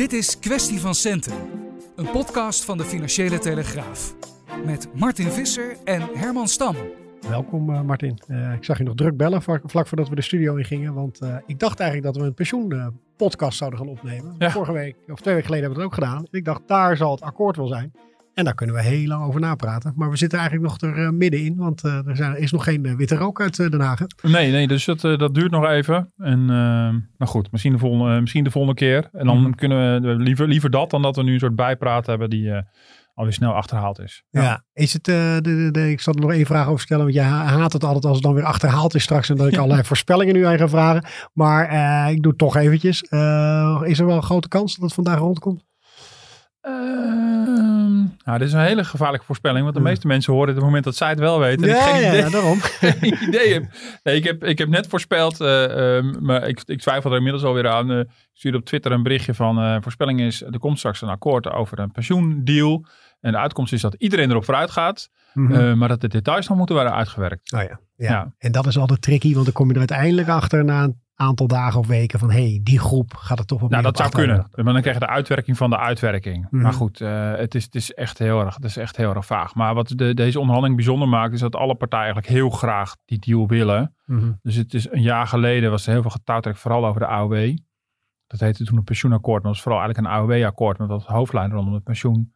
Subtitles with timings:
[0.00, 1.34] Dit is Kwestie van Centen,
[1.96, 4.14] een podcast van de Financiële Telegraaf.
[4.64, 6.76] Met Martin Visser en Herman Stam.
[7.28, 8.18] Welkom uh, Martin.
[8.28, 10.94] Uh, ik zag je nog druk bellen vlak, voordat we de studio in gingen.
[10.94, 14.34] Want uh, ik dacht eigenlijk dat we een pensioenpodcast zouden gaan opnemen.
[14.38, 14.50] Ja.
[14.50, 16.26] Vorige week, of twee weken geleden hebben we het ook gedaan.
[16.30, 17.92] Ik dacht, daar zal het akkoord wel zijn.
[18.40, 19.92] En daar kunnen we heel lang over napraten.
[19.96, 22.64] Maar we zitten eigenlijk nog er uh, middenin, want uh, er, zijn, er, is nog
[22.64, 24.00] geen uh, witte rook uit Den Haag.
[24.22, 26.12] Nee, nee, dus dat, dat duurt nog even.
[26.16, 29.08] En nou goed, misschien de volgende, misschien de volgende keer.
[29.12, 29.54] En dan mm.
[29.54, 32.52] kunnen we liever, liever dat dan dat we nu een soort bijpraat hebben die
[33.14, 34.22] alweer snel achterhaald is.
[34.30, 37.02] Ja, ja is het, de, de, de, ik zal er nog één vraag over stellen,
[37.04, 39.56] want jij haat het altijd als het dan weer achterhaald is straks en dat ik
[39.58, 41.04] allerlei voorspellingen nu aan ga vragen.
[41.32, 41.64] Maar
[42.10, 43.02] ik doe het toch eventjes.
[43.02, 45.68] is er wel een grote kans dat het vandaag rondkomt?
[48.20, 50.62] Ehm, nou, dit is een hele gevaarlijke voorspelling, want de meeste mensen horen het op
[50.62, 51.66] het moment dat zij het wel weten.
[51.66, 52.60] Ja, geen ja, idee, daarom.
[52.62, 53.64] geen idee heb.
[54.02, 55.62] Nee, ik, heb, ik heb net voorspeld, uh,
[55.96, 57.90] um, maar ik, ik twijfel er inmiddels alweer aan.
[57.90, 61.08] Uh, ik stuurde op Twitter een berichtje van, uh, voorspelling is, er komt straks een
[61.08, 62.84] akkoord over een pensioendeal.
[63.20, 65.78] En de uitkomst is dat iedereen erop vooruit gaat, mm -hmm.
[65.78, 67.52] maar dat de details nog moeten worden uitgewerkt.
[67.52, 68.10] Oh ja, ja.
[68.10, 68.34] ja.
[68.38, 71.46] En dat is altijd tricky, want dan kom je er uiteindelijk achter na een aantal
[71.46, 74.46] dagen of weken van hey, die groep gaat het toch wel Nou, dat zou kunnen.
[74.54, 76.46] Maar dan krijg je de uitwerking van de uitwerking.
[76.50, 76.60] Mm.
[76.60, 79.26] Maar goed, uh, het, is, het, is echt heel erg, het is echt heel erg
[79.26, 79.54] vaag.
[79.54, 83.18] Maar wat de, deze onderhandeling bijzonder maakt, is dat alle partijen eigenlijk heel graag die
[83.18, 83.94] deal willen.
[84.06, 84.38] Mm.
[84.42, 87.56] Dus het is een jaar geleden was er heel veel getouwtrek, vooral over de AOW.
[88.26, 91.56] Dat heette toen een pensioenakkoord, maar dat was vooral eigenlijk een AOW-akkoord met wat hoofdlijnen
[91.56, 92.32] rondom het pensioen.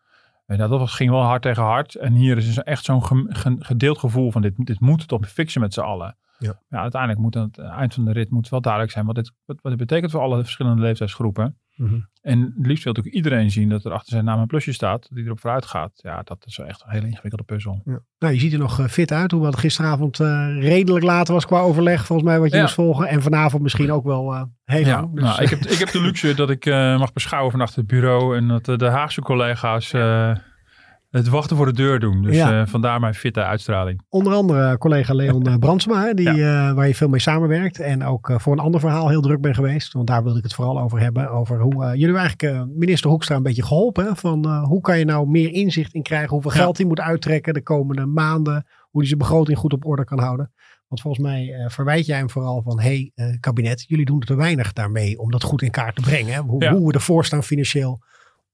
[0.46, 1.94] En dat was, ging wel hard tegen hard.
[1.94, 5.60] En hier is dus echt zo'n ge, gedeeld gevoel van dit, dit moet tot fixen
[5.60, 6.16] met z'n allen.
[6.38, 6.60] Ja.
[6.68, 6.78] ja.
[6.78, 9.58] uiteindelijk moet aan het eind van de rit moet wel duidelijk zijn wat dit, wat,
[9.62, 11.58] wat dit betekent voor alle verschillende leeftijdsgroepen.
[11.76, 12.08] Mm -hmm.
[12.20, 15.02] En het liefst wil natuurlijk iedereen zien dat er achter zijn naam een plusje staat,
[15.02, 15.90] dat hij erop vooruit gaat.
[15.94, 17.82] Ja, dat is echt een hele ingewikkelde puzzel.
[17.84, 18.00] Ja.
[18.18, 21.46] Nou, je ziet er nog uh, fit uit, hoewel het gisteravond uh, redelijk laat was
[21.46, 22.62] qua overleg, volgens mij wat je ja.
[22.62, 23.08] moest volgen.
[23.08, 26.00] En vanavond misschien ook wel uh, heel ja, Dus, nou, ik, heb, ik heb de
[26.00, 26.64] luxe dat ik
[26.98, 29.92] mag beschouwen vannacht het bureau en dat de Haagse collega's
[31.18, 32.22] het wachten voor de deur doen.
[32.22, 32.60] Dus ja.
[32.60, 34.02] uh, vandaar mijn fitte uitstraling.
[34.08, 36.68] Onder andere collega Leon eh, Brandsma, die, ja.
[36.68, 37.80] uh, waar je veel mee samenwerkt.
[37.80, 39.92] En ook uh, voor een ander verhaal heel druk ben geweest.
[39.92, 41.30] Want daar wilde ik het vooral over hebben.
[41.30, 44.16] Over hoe jullie eigenlijk minister Hoekstra een beetje geholpen.
[44.16, 46.30] Van hoe kan je nou meer inzicht in krijgen.
[46.30, 46.56] Hoeveel ja.
[46.56, 48.66] geld hij moet uittrekken de komende maanden.
[48.80, 50.52] Hoe hij zijn begroting goed op orde kan houden.
[50.88, 54.72] Want volgens mij verwijt jij hem vooral van, hé hey, kabinet, jullie doen te weinig
[54.72, 56.42] daarmee om dat goed in kaart te brengen.
[56.42, 58.00] Hoe, hoe we ervoor staan financieel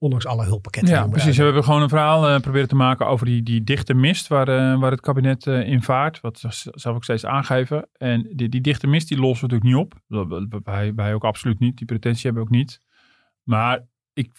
[0.02, 0.94] Ondanks alle hulppakketten.
[0.94, 1.36] Ja, precies.
[1.36, 4.48] We hebben gewoon een verhaal uh, proberen te maken over die, die dichte mist waar,
[4.48, 6.20] uh, waar het kabinet uh, in vaart.
[6.20, 7.88] Wat ze zelf ook steeds aangeven.
[7.92, 10.62] En die, die dichte mist die lossen we natuurlijk niet op.
[10.64, 11.76] Wij, wij ook absoluut niet.
[11.76, 12.80] Die pretentie hebben we ook niet.
[13.42, 14.32] Maar ik,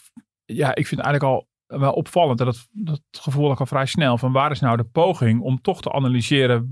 [0.44, 2.38] ja, ik vind eigenlijk al wel opvallend.
[2.38, 4.18] Dat, dat gevoel ook al vrij snel.
[4.18, 6.70] Van waar is nou de poging om toch te analyseren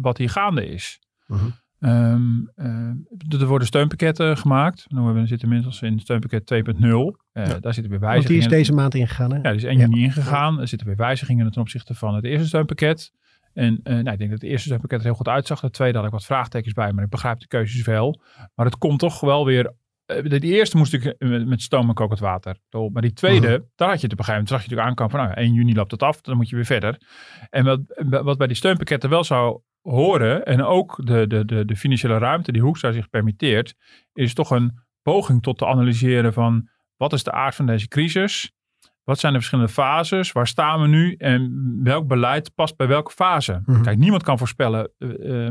[0.00, 1.00] wat hier gaande is.
[1.26, 1.42] -huh.
[1.80, 4.84] Um, uh, er worden steunpakketten gemaakt.
[4.88, 6.82] Nou, we zitten inmiddels in steunpakket 2.0.
[6.82, 7.58] Uh, ja.
[7.60, 8.12] Daar zitten weer wijzigingen.
[8.12, 9.30] Want die is deze maand ingegaan.
[9.32, 9.36] Hè?
[9.36, 10.60] Ja, die is 1 juni ingegaan.
[10.60, 13.12] Er zitten weer wijzigingen ten opzichte van het eerste steunpakket.
[13.52, 15.60] En uh, nou, ik denk dat het eerste steunpakket er heel goed uitzag.
[15.60, 18.20] De tweede had ik wat vraagtekens bij, maar ik begrijp de keuzes wel.
[18.54, 19.72] Maar het komt toch wel weer
[20.22, 22.56] de eerste moest ik met stoom en kokend water.
[22.92, 23.62] Maar die tweede, uh -huh.
[23.76, 24.46] daar had je te begrijpen.
[24.46, 26.56] Toen zag je natuurlijk aankomen van nou, 1 juni loopt het af, dan moet je
[26.56, 27.00] weer verder.
[27.50, 27.80] En wat,
[28.24, 32.52] wat bij die steunpakketten wel zou horen, en ook de, de, de, de financiële ruimte
[32.52, 33.74] die Hoekstra zich permitteert,
[34.12, 38.52] is toch een poging tot te analyseren van wat is de aard van deze crisis?
[39.04, 40.32] Wat zijn de verschillende fases?
[40.32, 41.14] Waar staan we nu?
[41.14, 43.62] En welk beleid past bij welke fase?
[43.64, 43.82] -huh.
[43.82, 45.50] Kijk, niemand kan voorspellen uh,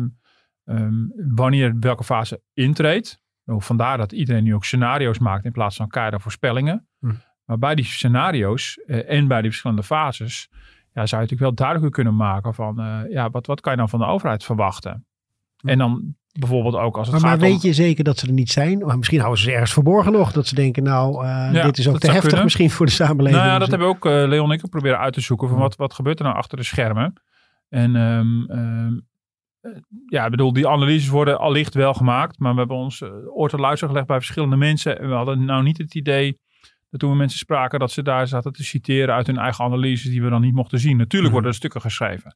[0.65, 3.21] um, wanneer welke fase intreedt.
[3.45, 6.87] Vandaar dat iedereen nu ook scenario's maakt in plaats van keiharde voorspellingen.
[6.99, 7.11] Hm.
[7.45, 10.49] Maar bij die scenario's uh, en bij die verschillende fases,
[10.99, 13.77] ja, zou je natuurlijk wel duidelijker kunnen maken van, uh, ja, wat, wat kan je
[13.77, 15.05] dan van de overheid verwachten?
[15.61, 17.67] En dan bijvoorbeeld ook als het maar, gaat maar weet om...
[17.67, 18.79] je zeker dat ze er niet zijn?
[18.79, 20.31] Maar misschien houden ze ze ergens verborgen nog.
[20.31, 22.43] Dat ze denken, nou, uh, ja, dit is ook te heftig kunnen.
[22.43, 23.41] misschien voor de samenleving.
[23.41, 25.49] Nou ja, dat hebben ook uh, Leon en ik proberen uit te zoeken.
[25.49, 27.13] Van wat, wat gebeurt er nou achter de schermen?
[27.69, 29.07] En um, um,
[30.05, 32.39] ja, ik bedoel, die analyses worden allicht wel gemaakt.
[32.39, 34.99] Maar we hebben ons uh, oor te luisteren gelegd bij verschillende mensen.
[34.99, 36.39] En we hadden nou niet het idee
[36.89, 40.09] dat toen we mensen spraken, dat ze daar zaten te citeren uit hun eigen analyses
[40.09, 40.97] die we dan niet mochten zien.
[40.97, 41.31] Natuurlijk mm.
[41.31, 42.35] worden er stukken geschreven.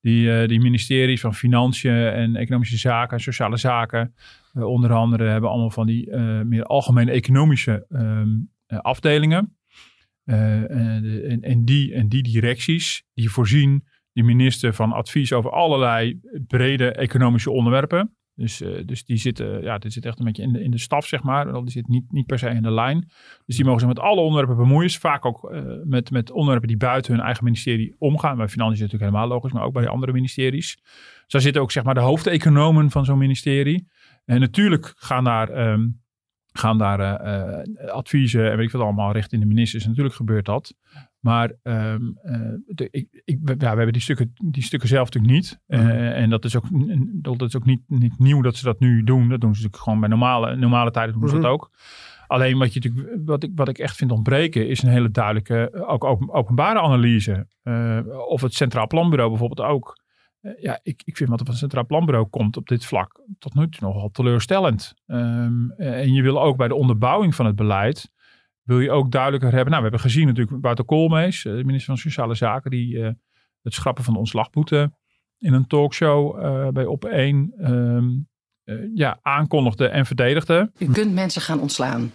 [0.00, 4.14] Die, uh, die ministeries van Financiën en Economische Zaken en Sociale Zaken,
[4.54, 9.56] Uh, onder andere hebben allemaal van die uh, meer algemene economische um, uh, afdelingen.
[10.24, 16.92] En, en, die, en die directies, die voorzien de minister van advies over allerlei brede
[16.92, 18.16] economische onderwerpen.
[18.36, 20.78] Dus, uh, dus die zitten, ja, die zit echt een beetje in de, in de
[20.78, 21.52] staf, zeg maar.
[21.52, 23.10] Die zit niet, niet per se in de lijn.
[23.46, 24.90] Dus die mogen zich met alle onderwerpen bemoeien.
[24.90, 28.36] Vaak ook uh, met, met onderwerpen die buiten hun eigen ministerie omgaan.
[28.36, 30.74] Bij Financiën is het natuurlijk helemaal logisch, maar ook bij andere ministeries.
[30.74, 33.88] Dus daar zitten ook zeg maar de hoofdeconomen van zo'n ministerie.
[34.24, 36.02] En natuurlijk gaan daar, um,
[36.52, 39.86] gaan daar uh, adviezen en weet ik wat allemaal richting de ministers.
[39.86, 40.74] Natuurlijk gebeurt dat.
[41.24, 45.34] Maar um, uh, de, ik, ik, ja, we hebben die stukken, die stukken zelf natuurlijk
[45.34, 45.60] niet.
[45.68, 45.88] Uh, mm.
[45.88, 46.64] En dat is ook,
[47.22, 49.28] dat is ook niet, niet nieuw dat ze dat nu doen.
[49.28, 51.50] Dat doen ze natuurlijk gewoon bij normale, normale tijden doen ze mm -hmm.
[51.50, 51.70] dat ook.
[52.26, 56.04] Alleen wat, je, wat, ik, wat ik echt vind ontbreken is een hele duidelijke, ook
[56.34, 57.46] openbare analyse.
[57.62, 57.98] Uh,
[58.28, 60.02] of het Centraal Planbureau bijvoorbeeld ook.
[60.60, 63.54] ja, ik, ik vind wat er van het Centraal Planbureau komt op dit vlak tot
[63.54, 64.94] nu toe nogal teleurstellend.
[65.06, 68.12] Um, en je wil ook bij de onderbouwing van het beleid
[68.64, 69.70] wil je ook duidelijker hebben.
[69.70, 73.08] Nou, we hebben gezien natuurlijk Wouter Koolmees, de minister van Sociale Zaken, die uh,
[73.62, 74.92] het schrappen van de ontslagboete
[75.38, 77.08] in een talkshow uh, bij Op1
[77.64, 78.28] um,
[78.64, 80.72] uh, ja, aankondigde en verdedigde.
[80.78, 82.12] U kunt mensen gaan ontslaan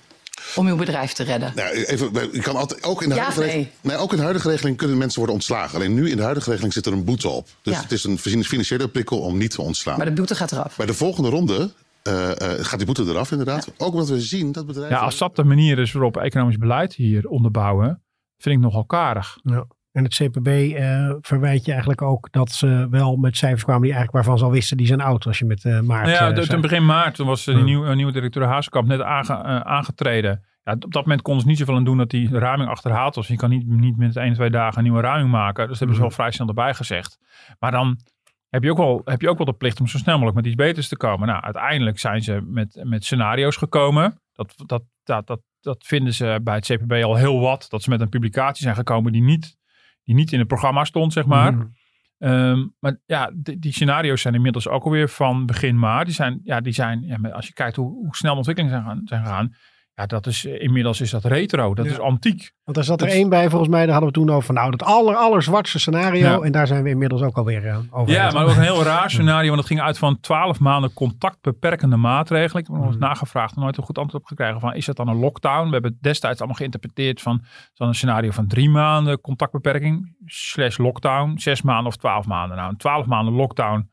[0.56, 1.52] om uw bedrijf te redden.
[1.56, 3.56] Nou, even, je kan altijd, ook, in de Ja, huidige nee.
[3.56, 5.76] regeling, nee, ook in de huidige regeling kunnen mensen worden ontslagen.
[5.76, 7.48] Alleen nu in de huidige regeling zit er een boete op.
[7.62, 7.82] Dus Ja.
[7.82, 9.98] het is een financiële prikkel om niet te ontslaan.
[9.98, 10.76] Maar de boete gaat eraf.
[10.76, 11.70] Bij de volgende ronde eh, eh,
[12.64, 13.74] gaat die boete eraf inderdaad.
[13.78, 14.96] Ook omdat we zien dat bedrijven...
[14.98, 18.04] Ja, als dat de manier is waarop economisch beleid hier onderbouwen,
[18.38, 19.38] vind ik nogal karig.
[19.92, 23.92] En het CPB eh, verwijt je eigenlijk ook dat ze wel met cijfers kwamen die
[23.94, 26.06] eigenlijk waarvan ze al wisten die zijn oud als je met eh maart.
[26.06, 26.48] Nou ja, eh, de- zei.
[26.48, 27.62] toen begin maart toen was eh, Ja.
[27.64, 30.44] nieuwe, nieuwe directeur Haaskamp net aange- eh, aangetreden.
[30.64, 33.28] Ja, op dat moment konden ze niet zoveel aan doen dat die raming achterhaald was.
[33.28, 35.62] Je kan niet, niet met één, twee dagen een nieuwe raming maken.
[35.62, 37.18] Dus dat hebben ze wel vrij snel erbij gezegd.
[37.60, 38.00] Maar dan
[38.50, 40.46] heb je, ook wel, heb je ook wel de plicht om zo snel mogelijk met
[40.46, 41.28] iets beters te komen.
[41.28, 44.22] Nou, uiteindelijk zijn ze met, met scenario's gekomen.
[44.34, 47.66] Dat, dat, dat, dat, dat vinden ze bij het CPB al heel wat.
[47.70, 49.58] Dat ze met een publicatie zijn gekomen die niet,
[50.04, 51.54] die niet in het programma stond, zeg maar.
[51.54, 51.68] Mhm.
[52.18, 56.06] Ehm, maar ja, die, die scenario's zijn inmiddels ook alweer van begin maart.
[56.06, 58.90] Die zijn, ja, die zijn ja, als je kijkt hoe, hoe snel de ontwikkelingen zijn
[58.90, 59.54] gaan, zijn gegaan.
[60.00, 61.74] Ja, dat is, eh, inmiddels is dat retro.
[61.76, 61.92] Dat Ja.
[61.92, 62.52] is antiek.
[62.64, 64.56] Want daar zat er dat- één bij volgens mij, daar hadden we toen over van
[64.56, 66.20] nou dat aller, aller zwartste scenario.
[66.28, 66.40] Ja.
[66.40, 68.14] En daar zijn we inmiddels ook alweer uh, over.
[68.14, 69.48] Ja, maar ook een heel raar scenario.
[69.48, 72.62] Want het ging uit van 12 maanden contactbeperkende maatregelen.
[72.62, 73.04] Ik heb nog eens Mhm.
[73.06, 74.60] nagevraagd en nooit een goed antwoord op gekregen.
[74.60, 75.66] Van, is dat dan een lockdown?
[75.68, 77.42] We hebben het destijds allemaal geïnterpreteerd van
[77.74, 80.16] dan een scenario van drie maanden contactbeperking.
[80.26, 81.38] Slash lockdown.
[81.38, 82.58] Zes maanden of twaalf maanden.
[82.58, 83.90] Nou, een 12 maanden lockdown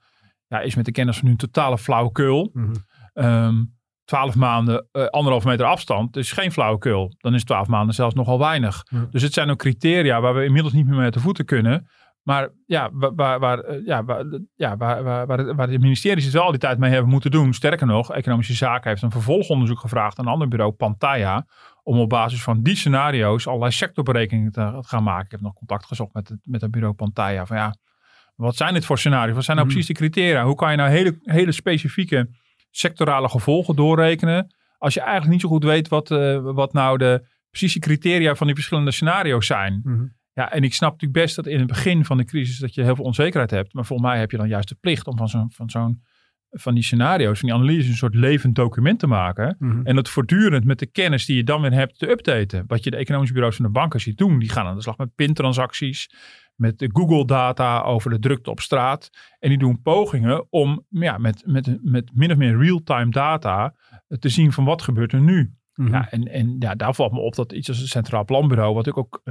[0.47, 2.51] ja, is met de kennis van nu een totale flauwekul.
[2.53, 2.73] Mhm.
[3.13, 3.55] Ehm
[4.07, 7.15] 12 maanden eh, anderhalve meter afstand, dus geen flauwekul.
[7.19, 8.83] Dan is 12 maanden zelfs nogal weinig.
[8.91, 9.07] Ja.
[9.11, 11.89] Dus het zijn ook criteria waar we inmiddels niet meer mee uit de voeten kunnen.
[12.23, 14.25] Maar ja, waar, waar, waar, eh, ja, waar,
[14.55, 17.31] ja, waar, waar, waar, waar de ministeries het wel al die tijd mee hebben moeten
[17.31, 17.55] doen.
[17.55, 21.47] Sterker nog, Economische Zaken heeft een vervolgonderzoek gevraagd aan een ander bureau, Pantaya.
[21.83, 25.25] Om op basis van die scenario's allerlei sectorberekeningen te, te gaan maken.
[25.25, 27.47] Ik heb nog contact gezocht met het, met het bureau Pantaya.
[27.47, 27.75] Van ja,
[28.35, 29.35] wat zijn dit voor scenario's?
[29.35, 29.77] Wat zijn nou Mhm.
[29.77, 30.45] precies de criteria?
[30.45, 32.29] Hoe kan je nou hele, hele specifieke
[32.77, 34.55] sectorale gevolgen doorrekenen.
[34.79, 38.47] Als je eigenlijk niet zo goed weet wat, eh, wat nou de precieze criteria van
[38.47, 39.81] die verschillende scenario's zijn.
[39.83, 40.07] Mhm.
[40.33, 42.83] Ja, en ik snap natuurlijk best dat in het begin van de crisis dat je
[42.83, 43.75] heel veel onzekerheid hebt.
[43.75, 46.03] Maar volgens mij heb je dan juist de plicht om van zo'n van zo'n
[46.51, 49.57] van die scenario's, van die analyse, een soort levend document te maken.
[49.59, 49.81] Mhm.
[49.87, 52.65] En dat voortdurend met de kennis die je dan weer hebt te updaten.
[52.67, 54.39] Wat je de economische bureaus van de banken ziet doen.
[54.39, 56.11] Die gaan aan de slag met pintransacties,
[56.57, 59.11] met de Google-data over de drukte op straat.
[59.39, 63.75] En die doen pogingen om ja, met, met, met min of meer real-time data
[64.19, 65.55] te zien van wat gebeurt er nu.
[65.75, 65.93] Mhm.
[65.93, 68.89] Ja, en en ja, daar valt me op dat iets als het Centraal Planbureau, wat
[68.89, 69.23] ook, ook,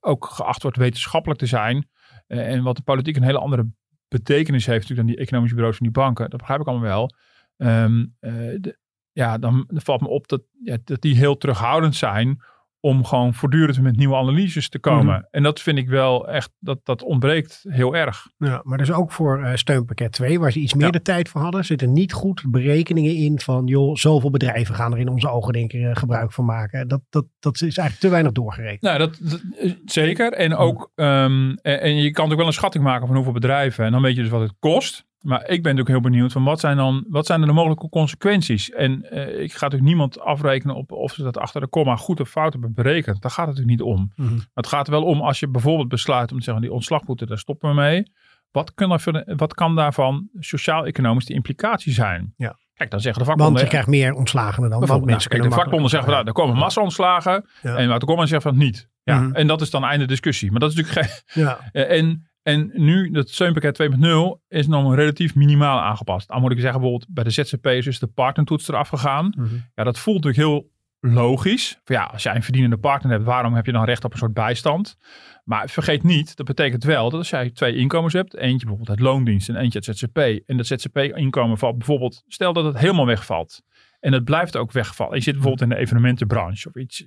[0.00, 1.88] ook geacht wordt wetenschappelijk te zijn.
[2.26, 3.70] eh, en wat de politiek een hele andere
[4.08, 6.30] betekenis heeft natuurlijk dan die economische bureaus van die banken.
[6.30, 7.10] Dat begrijp ik allemaal wel.
[7.56, 8.78] Ehm, eh, de-
[9.12, 12.42] ja, dan, dan valt me op dat, ja, dat die heel terughoudend zijn
[12.80, 15.14] om gewoon voortdurend met nieuwe analyses te komen.
[15.14, 15.22] Mhm.
[15.30, 18.26] En dat vind ik wel echt, dat, dat ontbreekt heel erg.
[18.38, 20.90] Ja, maar dus ook voor eh, steunpakket 2, waar ze iets meer Ja.
[20.90, 24.98] de tijd voor hadden, zitten niet goed berekeningen in van, joh, zoveel bedrijven gaan er
[24.98, 26.88] in onze ogen denk ik eh, gebruik van maken.
[26.88, 28.82] Dat, dat, dat is eigenlijk te weinig doorgerekend.
[28.82, 30.32] Nou, dat, dat- eh, zeker.
[30.32, 33.84] En ook, ehm, en, en je kan natuurlijk wel een schatting maken van hoeveel bedrijven.
[33.84, 35.08] En dan weet je dus wat het kost.
[35.20, 38.70] Maar ik ben natuurlijk heel benieuwd van wat zijn dan, wat zijn de mogelijke consequenties?
[38.70, 42.20] En eh, ik ga natuurlijk niemand afrekenen op of ze dat achter de komma goed
[42.20, 43.22] of fout hebben berekend.
[43.22, 44.12] Daar gaat het natuurlijk niet om.
[44.16, 44.34] Mhm.
[44.34, 47.26] Maar het gaat er wel om als je bijvoorbeeld besluit om te zeggen die ontslagboete,
[47.26, 48.12] daar stoppen we mee.
[48.50, 49.00] Wat kan,
[49.36, 52.34] wat kan daarvan sociaal-economisch de implicatie zijn?
[52.36, 52.58] Ja.
[52.74, 53.64] Kijk, dan zeggen de Want vakbonden...
[53.64, 56.42] je krijgt meer ontslagenen dan, want Bijvoorbeeld, mensen nou, de vakbonden zeggen van, nou, er
[56.42, 57.46] komen massa-ontslagen.
[57.62, 57.76] Ja.
[57.76, 58.88] En Wouter Koolman zegt van niet.
[59.02, 59.34] Ja, Mhm.
[59.34, 60.50] En dat is dan einde discussie.
[60.50, 61.42] Maar dat is natuurlijk geen...
[61.42, 61.58] Ja,
[61.98, 66.28] En, En nu, dat steunpakket 2.0 is nog relatief minimaal aangepast.
[66.28, 69.32] Dan moet ik zeggen, bijvoorbeeld bij de ZZP'ers is de partnertoets eraf gegaan.
[69.36, 69.54] Mhm.
[69.74, 70.70] Ja, dat voelt natuurlijk heel
[71.00, 71.80] logisch.
[71.84, 74.18] Van ja, als jij een verdienende partner hebt, waarom heb je dan recht op een
[74.18, 74.96] soort bijstand?
[75.44, 79.00] Maar vergeet niet, dat betekent wel dat als jij twee inkomens hebt, eentje bijvoorbeeld uit
[79.00, 83.62] loondienst en eentje uit ZZP, en dat ZZP-inkomen valt bijvoorbeeld, stel dat het helemaal wegvalt.
[84.00, 85.16] En het blijft ook wegvallen.
[85.16, 87.06] Je zit bijvoorbeeld in de evenementenbranche of iets.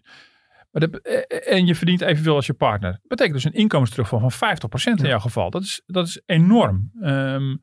[0.73, 2.91] Maar dat, eh, en je verdient evenveel als je partner.
[2.91, 5.09] Dat betekent dus een inkomensterugval van 50% in Ja.
[5.09, 5.49] jouw geval.
[5.49, 6.91] Dat is, dat is enorm.
[7.01, 7.55] Ehm,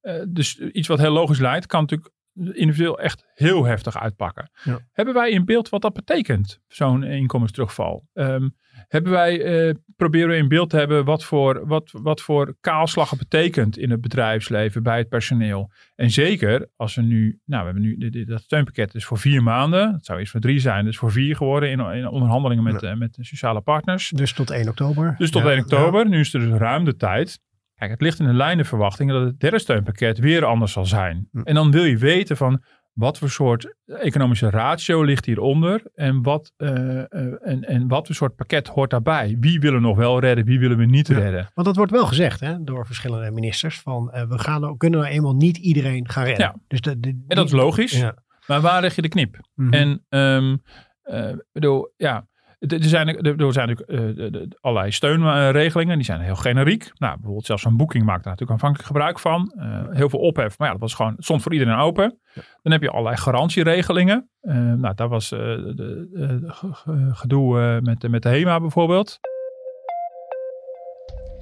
[0.00, 2.10] eh, dus iets wat heel logisch lijkt, kan natuurlijk
[2.52, 4.50] individueel echt heel heftig uitpakken.
[4.64, 4.78] Ja.
[4.92, 8.06] Hebben wij in beeld wat dat betekent, zo'n inkomensterugval?
[8.14, 8.48] Ehm,
[8.88, 13.10] hebben wij, eh, proberen we in beeld te hebben wat voor, wat, wat voor kaalslag
[13.10, 15.70] het betekent in het bedrijfsleven, bij het personeel?
[15.94, 19.18] En zeker als we nu, nou we hebben nu, dit- dit- dat steunpakket is voor
[19.18, 19.92] vier maanden.
[19.92, 22.94] Het zou eerst voor drie zijn, dus voor vier geworden in, in onderhandelingen met, eh,
[22.94, 24.08] met de sociale partners.
[24.14, 25.14] Dus tot 1 oktober.
[25.18, 26.08] Dus tot Ja, 1 oktober.
[26.08, 27.40] Nu is er dus ruim de tijd.
[27.78, 30.84] Kijk, het ligt in de lijn de verwachting dat het derde steunpakket weer anders zal
[30.86, 31.28] zijn.
[31.32, 31.40] Hm.
[31.40, 36.52] En dan wil je weten van wat voor soort economische ratio ligt hieronder en wat,
[36.56, 37.06] eh, eh,
[37.40, 39.36] en, en wat voor soort pakket hoort daarbij.
[39.40, 41.18] Wie willen nog wel redden, wie willen we niet Ja.
[41.18, 41.50] redden.
[41.54, 43.80] Want dat wordt wel gezegd hè, door verschillende ministers.
[43.80, 46.46] Van eh, we gaan, kunnen nou eenmaal niet iedereen gaan redden.
[46.46, 46.54] Ja.
[46.68, 48.14] Dus de, de, En dat is logisch, Ja.
[48.46, 49.40] maar waar leg je de knip?
[49.54, 49.72] Mhm.
[49.72, 52.27] En eh, bedoel, ja,
[52.58, 56.90] er zijn, er zijn natuurlijk eh, allerlei steunregelingen, die zijn heel generiek.
[56.94, 59.52] Nou, bijvoorbeeld zelfs een boeking maakt daar natuurlijk aanvankelijk gebruik van.
[59.58, 62.18] Eh, heel veel ophef, maar ja, dat was gewoon, stond voor iedereen open.
[62.62, 64.28] Dan heb je allerlei garantieregelingen.
[64.40, 66.08] Eh, nou, daar was eh, de, de-
[66.40, 69.18] de ge- ge- gedoe met, met de HEMA bijvoorbeeld.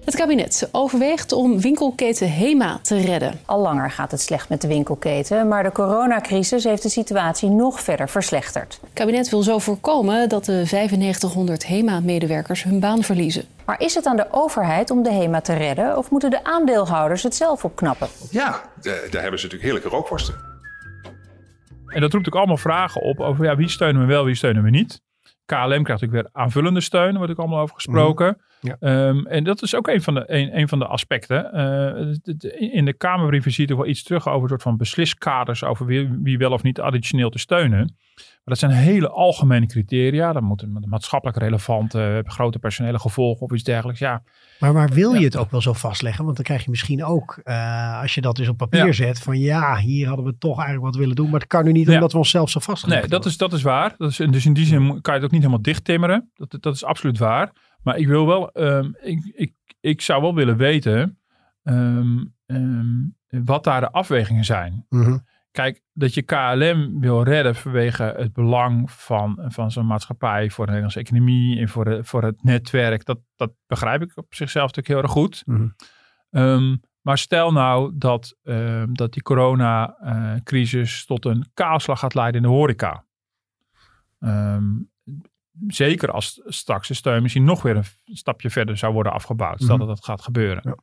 [0.06, 3.40] Het kabinet overweegt om winkelketen HEMA te redden.
[3.44, 7.80] Al langer gaat het slecht met de winkelketen, maar de coronacrisis heeft de situatie nog
[7.80, 8.78] verder verslechterd.
[8.80, 13.44] Het kabinet wil zo voorkomen dat de 9500 HEMA-medewerkers hun baan verliezen.
[13.64, 17.22] Maar is het aan de overheid om de HEMA te redden of moeten de aandeelhouders
[17.22, 18.08] het zelf opknappen?
[18.30, 20.34] Ja, daar hebben ze natuurlijk heerlijke rookworsten.
[21.86, 24.62] En dat roept ook allemaal vragen op over ja, wie steunen we wel, wie steunen
[24.62, 25.00] we niet.
[25.46, 28.40] KLM krijgt natuurlijk weer aanvullende steun, daar wordt ook allemaal over gesproken.
[28.66, 28.76] Ja.
[28.80, 31.52] Ehm, en dat is ook een van de, een, een van de aspecten.
[31.52, 34.76] Eh, het- het- in de Kamerbrieven zie je wel iets terug over een soort van
[34.76, 37.94] besliskaders over wie, wie wel of niet additioneel te steunen.
[38.16, 40.32] Maar dat zijn hele algemene criteria.
[40.32, 44.00] Dan moeten maatschappelijk relevante, grote personele gevolgen of iets dergelijks.
[44.00, 44.22] Ja,
[44.58, 46.24] Maar, maar wil je het ook wel zo vastleggen?
[46.24, 48.92] Want dan krijg je misschien ook, eh, als je dat dus op papier Ja.
[48.92, 51.30] zet, van ja, hier hadden we toch eigenlijk wat willen doen.
[51.30, 51.94] Maar dat kan nu niet Ja.
[51.94, 53.00] omdat we onszelf zo vastleggen.
[53.10, 53.94] Nee, dat is, dat is waar.
[53.98, 56.30] Dat is, dus in die zin kan je het ook niet helemaal dichttimmeren.
[56.34, 57.52] Dat, dat is absoluut waar.
[57.86, 61.18] Maar ik wil wel, ehm, ik, ik, ik zou wel willen weten
[61.62, 64.86] ehm, ehm, wat daar de afwegingen zijn.
[64.88, 65.18] Mhm.
[65.50, 70.72] Kijk, dat je KLM wil redden vanwege het belang van, van zo'n maatschappij voor de
[70.72, 74.94] Nederlandse economie en voor, de, voor het netwerk, dat, dat begrijp ik op zichzelf natuurlijk
[74.94, 75.42] heel erg goed.
[75.46, 76.76] Mhm.
[77.00, 78.36] Maar stel nou dat,
[78.92, 83.04] dat die coronacrisis tot een kaalslag gaat leiden in de horeca.
[84.18, 84.72] Ehm,
[85.66, 89.62] zeker als straks de steun misschien nog weer een stapje verder zou worden afgebouwd.
[89.62, 89.86] Stel Mhm.
[89.86, 90.62] dat dat gaat gebeuren.
[90.64, 90.76] Ja.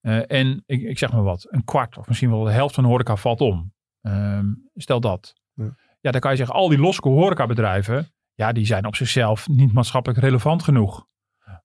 [0.00, 2.84] Eh, en ik, ik zeg maar wat, een kwart of misschien wel de helft van
[2.84, 3.72] de horeca valt om.
[4.00, 5.34] Ehm, stel dat.
[5.54, 5.76] Ja.
[6.00, 6.10] Ja.
[6.10, 10.20] dan kan je zeggen, al die losse horecabedrijven, ja, die zijn op zichzelf niet maatschappelijk
[10.20, 11.06] relevant genoeg.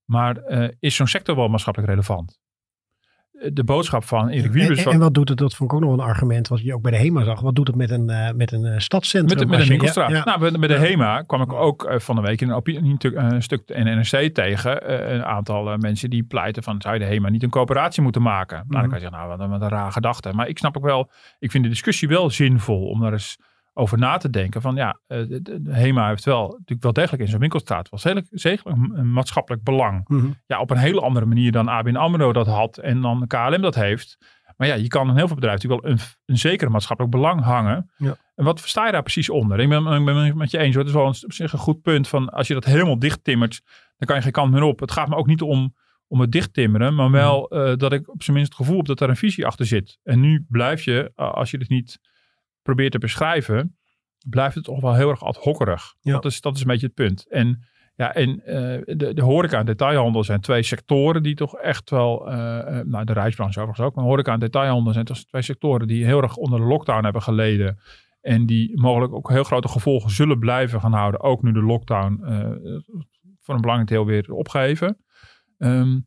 [0.05, 2.39] Maar eh, is zo'n sector wel maatschappelijk relevant?
[3.53, 4.85] De boodschap van Erik En, Wiebes...
[4.85, 6.81] en, en wat doet het, dat vond ik ook nog een argument, wat je ook
[6.81, 7.39] bij de HEMA zag.
[7.41, 9.39] Wat doet het met een, eh, met een eh, stadscentrum?
[9.39, 10.09] Met, met een winkelstraat.
[10.09, 10.37] ja, ja.
[10.37, 13.43] Nou, bij de HEMA kwam ik ook eh, van de week in een, opinie, een
[13.43, 15.13] stuk in NRC tegen.
[15.13, 18.57] een aantal mensen die pleiten van zou je de HEMA niet een coöperatie moeten maken.
[18.57, 18.89] Nou, dan Mhm.
[18.89, 20.33] kan je zeggen, nou, wat, een- wat een raar gedachte.
[20.33, 23.37] Maar ik snap ook wel, ik vind de discussie wel zinvol om daar eens
[23.77, 24.61] over na te denken.
[24.61, 28.21] Van ja, eh, de, HEMA heeft wel natuurlijk wel degelijk in zo'n winkelstraat was heel,
[28.29, 30.07] zeker een, een maatschappelijk belang.
[30.07, 30.27] Mhm.
[30.45, 33.75] Ja, op een hele andere manier dan ABN AMRO dat had en dan KLM dat
[33.75, 34.17] heeft.
[34.57, 37.41] Maar ja, je kan in heel veel bedrijven natuurlijk wel een, een zeker maatschappelijk belang
[37.43, 37.91] hangen.
[37.97, 38.15] Ja.
[38.35, 39.59] En wat versta je daar precies onder?
[39.59, 40.75] Ik ben, ik ben met je eens.
[40.75, 40.83] hoor.
[40.83, 43.23] Het is wel een, op zich een goed punt van als je dat helemaal dicht
[43.23, 43.61] timmert,
[43.97, 44.79] dan kan je geen kant meer op.
[44.79, 45.75] Het gaat me ook niet om,
[46.07, 47.61] om het dicht timmeren, maar wel Mhm.
[47.61, 49.99] eh, dat ik op zijn minst het gevoel heb dat daar een visie achter zit.
[50.03, 51.99] En nu blijf je, eh, als je het niet
[52.65, 53.77] probeert te beschrijven,
[54.29, 55.95] blijft het toch wel heel erg ad hockerig.
[56.01, 56.13] Ja.
[56.13, 57.25] Dat, is, dat is een beetje het punt.
[57.29, 61.89] En ja, en eh, de, de horeca en detailhandel zijn twee sectoren die toch echt
[61.89, 65.41] wel, eh, eh, nou de reisbranche overigens ook, maar horeca en detailhandel zijn toch twee
[65.41, 67.79] sectoren die heel erg onder de lockdown hebben geleden.
[68.21, 72.19] En die mogelijk ook heel grote gevolgen zullen blijven gaan houden, ook nu de lockdown
[73.39, 74.97] voor een belangrijk deel weer opgeheven.
[75.57, 75.99] Ehm,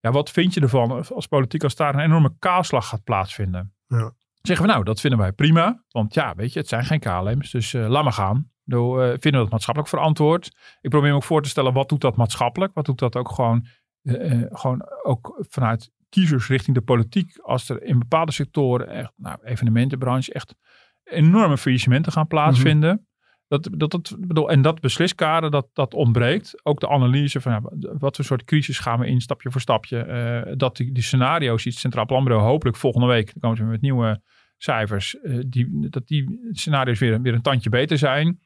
[0.00, 3.74] ja, wat vind je ervan als politiek als daar een enorme kaalslag gaat plaatsvinden?
[3.86, 4.12] Ja.
[4.42, 5.84] Zeggen we nou, dat vinden wij prima.
[5.90, 8.50] Want ja, weet je, het zijn geen KLM's, dus eh laat maar gaan.
[8.64, 10.56] Doe, eh, vinden we dat maatschappelijk verantwoord?
[10.80, 12.74] Ik probeer me ook voor te stellen, wat doet dat maatschappelijk?
[12.74, 13.66] Wat doet dat ook gewoon,
[14.02, 17.38] eh, gewoon ook vanuit kiezers richting de politiek.
[17.38, 20.54] Als er in bepaalde sectoren, echt, nou, evenementenbranche, echt
[21.04, 23.06] enorme faillissementen gaan plaatsvinden.
[23.52, 26.64] Dat, dat, dat, bedoel, en dat besliskader, dat, dat ontbreekt.
[26.64, 27.60] Ook de analyse van ja,
[27.98, 29.98] wat voor soort crisis gaan we in, stapje voor stapje.
[29.98, 33.64] Eh, dat die, die scenario's, die het Centraal Planbureau hopelijk volgende week, dan komen ze
[33.64, 34.20] met nieuwe
[34.56, 38.40] cijfers, eh, die, dat die scenario's weer, weer een tandje beter zijn.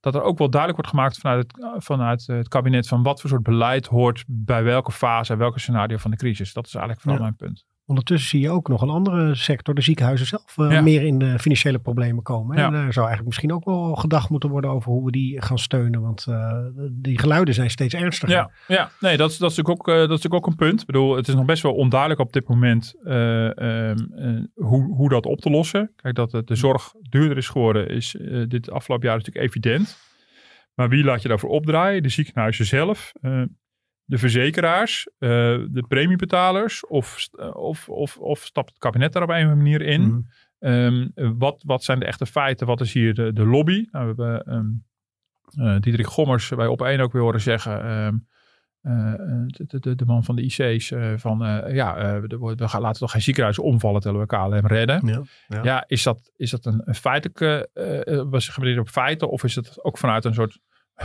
[0.00, 3.30] Dat er ook wel duidelijk wordt gemaakt vanuit het, vanuit het kabinet van wat voor
[3.30, 6.52] soort beleid hoort bij welke fase en welke scenario van de crisis.
[6.52, 7.26] Dat is eigenlijk vooral Ja.
[7.26, 7.64] mijn punt.
[7.88, 10.80] Ondertussen zie je ook nog een andere sector, de ziekenhuizen zelf, eh, Ja.
[10.80, 12.56] meer in de financiële problemen komen.
[12.56, 12.66] Ja.
[12.66, 15.58] En daar zou eigenlijk misschien ook wel gedacht moeten worden over hoe we die gaan
[15.58, 16.00] steunen.
[16.00, 16.58] Want eh,
[16.90, 18.34] die geluiden zijn steeds ernstiger.
[18.34, 18.90] Ja, ja.
[19.00, 20.80] nee, dat is, dat, is natuurlijk ook, eh, dat is natuurlijk ook een punt.
[20.80, 24.94] Ik bedoel, het is nog best wel onduidelijk op dit moment eh, ehm, eh, hoe,
[24.94, 25.92] hoe dat op te lossen.
[25.96, 28.16] Kijk, dat de, zorg duurder is geworden, is
[28.48, 29.98] dit afgelopen jaar natuurlijk evident.
[30.74, 32.02] Maar wie laat je daarvoor opdraaien?
[32.02, 33.12] De ziekenhuizen zelf,
[34.08, 35.28] de verzekeraars, eh,
[35.70, 39.60] de premiebetalers of, eh, of, of, of stapt het kabinet daar op een of andere
[39.62, 40.26] manier in?
[40.58, 42.66] Ehm, wat, wat zijn de echte feiten?
[42.66, 43.86] Wat is hier de, de lobby?
[43.90, 44.66] Nou, we hebben ehm
[45.66, 47.82] eh, Diederik Gommers bij op één ook weer horen zeggen.
[47.82, 48.14] ehm,
[48.80, 49.14] eh,
[49.46, 53.00] de, de- de, man van de IC's eh, van eh, ja, we, we gaan laten
[53.00, 55.06] toch geen ziekenhuizen omvallen terwijl we KLM redden.
[55.06, 55.84] Ja, Ja, ja.
[55.86, 57.68] is, dat, is dat een, een feitelijke,
[58.30, 60.58] was gebaseerd op feiten of is het ook vanuit een soort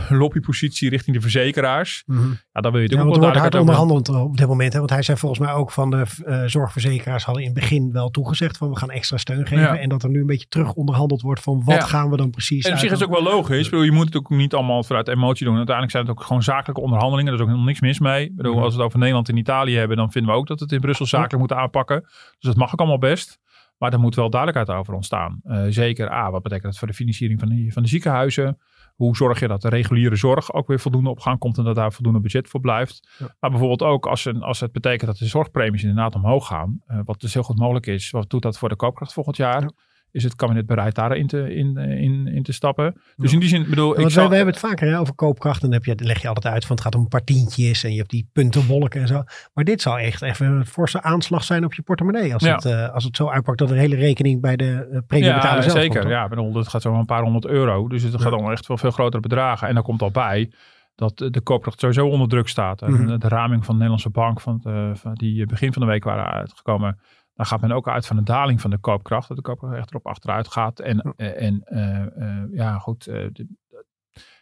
[0.08, 2.02] lobbypositie richting de verzekeraars?
[2.06, 2.20] Mhm.
[2.52, 4.72] Ja, dan wil je Ja, natuurlijk want ook wel wordt hard onderhandeld op dit moment.
[4.72, 4.78] Hè?
[4.78, 8.10] Want hij zei volgens mij ook van de eh, zorgverzekeraars hadden in het begin wel
[8.10, 9.64] toegezegd van we gaan extra steun geven.
[9.64, 9.76] Ja.
[9.78, 11.80] En dat er nu een beetje terug onderhandeld wordt van wat Ja.
[11.80, 13.68] gaan we dan precies En op zich is het ook wel logisch.
[13.68, 15.56] Bedoel, je moet het ook niet allemaal vanuit emotie doen.
[15.56, 17.24] Uiteindelijk zijn het ook gewoon zakelijke onderhandelingen.
[17.26, 18.32] Daar is ook helemaal niks mis mee.
[18.34, 18.62] Bedoel, Mhm.
[18.62, 20.80] als we het over Nederland en Italië hebben, dan vinden we ook dat het in
[20.80, 22.00] Brussel zakelijk moet aanpakken.
[22.00, 23.38] Dus dat mag ook allemaal best.
[23.78, 25.40] Maar er moet wel duidelijkheid over ontstaan.
[25.44, 28.58] Eh, zeker, A, wat betekent dat voor de financiering van de, van de ziekenhuizen?
[28.94, 31.74] Hoe zorg je dat de reguliere zorg ook weer voldoende op gang komt en dat
[31.74, 33.08] daar voldoende budget voor blijft?
[33.18, 33.34] Ja.
[33.40, 37.00] Maar bijvoorbeeld ook als, een, als het betekent dat de zorgpremies inderdaad omhoog gaan, eh,
[37.04, 38.10] wat dus heel goed mogelijk is.
[38.10, 39.62] Wat doet dat voor de koopkracht volgend jaar?
[39.62, 39.70] Ja.
[40.14, 43.00] Is het kabinet bereid daarin te, in, in, in te stappen?
[43.16, 45.62] Dus in die zin, bedoel, ik we, hebben het vaker hè, over koopkracht.
[45.62, 47.24] En dan, heb je, dan leg je altijd uit van het gaat om een paar
[47.24, 47.84] tientjes.
[47.84, 49.22] En je hebt die puntenwolken en zo.
[49.54, 52.32] Maar dit zou echt even een forse aanslag zijn op je portemonnee.
[52.34, 52.54] Als, Ja.
[52.54, 55.62] het, eh, als het zo uitpakt dat een hele rekening bij de uh, premiebetaler ja,
[55.62, 55.98] zelf zeker.
[56.00, 56.12] komt.
[56.12, 57.88] Ja, bedoel, het gaat zo een paar honderd euro.
[57.88, 59.68] Dus het gaat dan echt wel veel grotere bedragen.
[59.68, 60.50] En daar komt al bij
[60.94, 62.82] dat eh, de koopkracht sowieso onder druk staat.
[62.82, 63.06] En Mhm.
[63.06, 65.88] de, de raming van de Nederlandse bank, van, het, eh, van die begin van de
[65.88, 66.98] week waren uitgekomen.
[67.34, 69.28] Daar gaat men ook uit van een daling van de koopkracht.
[69.28, 70.80] Dat de koopkracht echt erop achteruit gaat.
[70.80, 71.12] En, Ja.
[71.16, 72.00] eh, en eh,
[72.40, 73.04] eh, ja, goed.
[73.04, 73.46] de-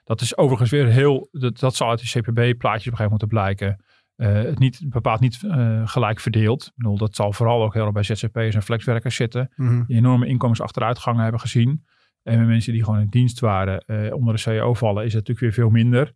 [0.05, 1.29] dat is overigens weer heel.
[1.33, 3.85] Dat, dat zal uit die CPB-plaatjes op een gegeven moment moeten blijken.
[4.17, 5.37] het niet, bepaald niet
[5.85, 6.67] gelijk verdeeld.
[6.67, 9.85] Ik bedoel, dat zal vooral ook heel erg bij ZZP'ers en flexwerkers zitten Mhm.
[9.87, 11.85] die enorme inkomensachteruitgangen hebben gezien.
[12.23, 15.41] En met mensen die gewoon in dienst waren onder de CAO vallen, is het natuurlijk
[15.57, 16.13] weer veel minder.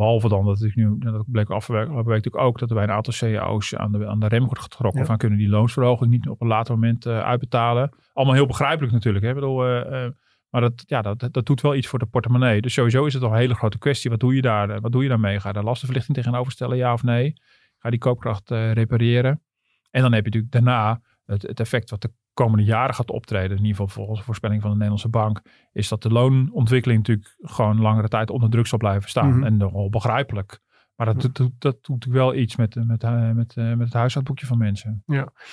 [0.00, 3.14] Behalve dan dat ik nu, dat bleek afgewerkt natuurlijk ook, dat er bij een aantal
[3.16, 5.00] CAO's aan de, aan de rem wordt getrokken.
[5.00, 5.06] Ja.
[5.06, 7.90] Van kunnen die loonsverhoging niet op een later moment eh, uitbetalen.
[8.12, 9.24] Allemaal heel begrijpelijk natuurlijk.
[9.24, 9.34] Hè?
[9.34, 10.12] Bedoel, eh, eh,
[10.50, 12.60] maar dat, ja, dat, dat doet wel iets voor de portemonnee.
[12.60, 14.10] Dus sowieso is het al een hele grote kwestie.
[14.10, 14.80] Wat doe je daar?
[14.80, 15.40] Wat doe je daarmee?
[15.40, 17.32] Ga je daar lastenverlichting tegenover stellen, ja of nee?
[17.78, 19.42] Ga je die koopkracht repareren?
[19.90, 23.56] En dan heb je natuurlijk daarna het, het effect wat de komende jaren gaat optreden,
[23.56, 27.36] in ieder geval volgens de voorspelling van de Nederlandse Bank, is dat de loonontwikkeling natuurlijk
[27.40, 29.36] gewoon langere tijd onder druk zal blijven staan.
[29.36, 29.44] Mhm.
[29.44, 30.60] En nogal begrijpelijk.
[31.00, 33.80] Maar dat, doet- doet- dat doet natuurlijk wel iets met, met, eh, met, eh, met
[33.84, 35.02] het huishoudboekje van mensen.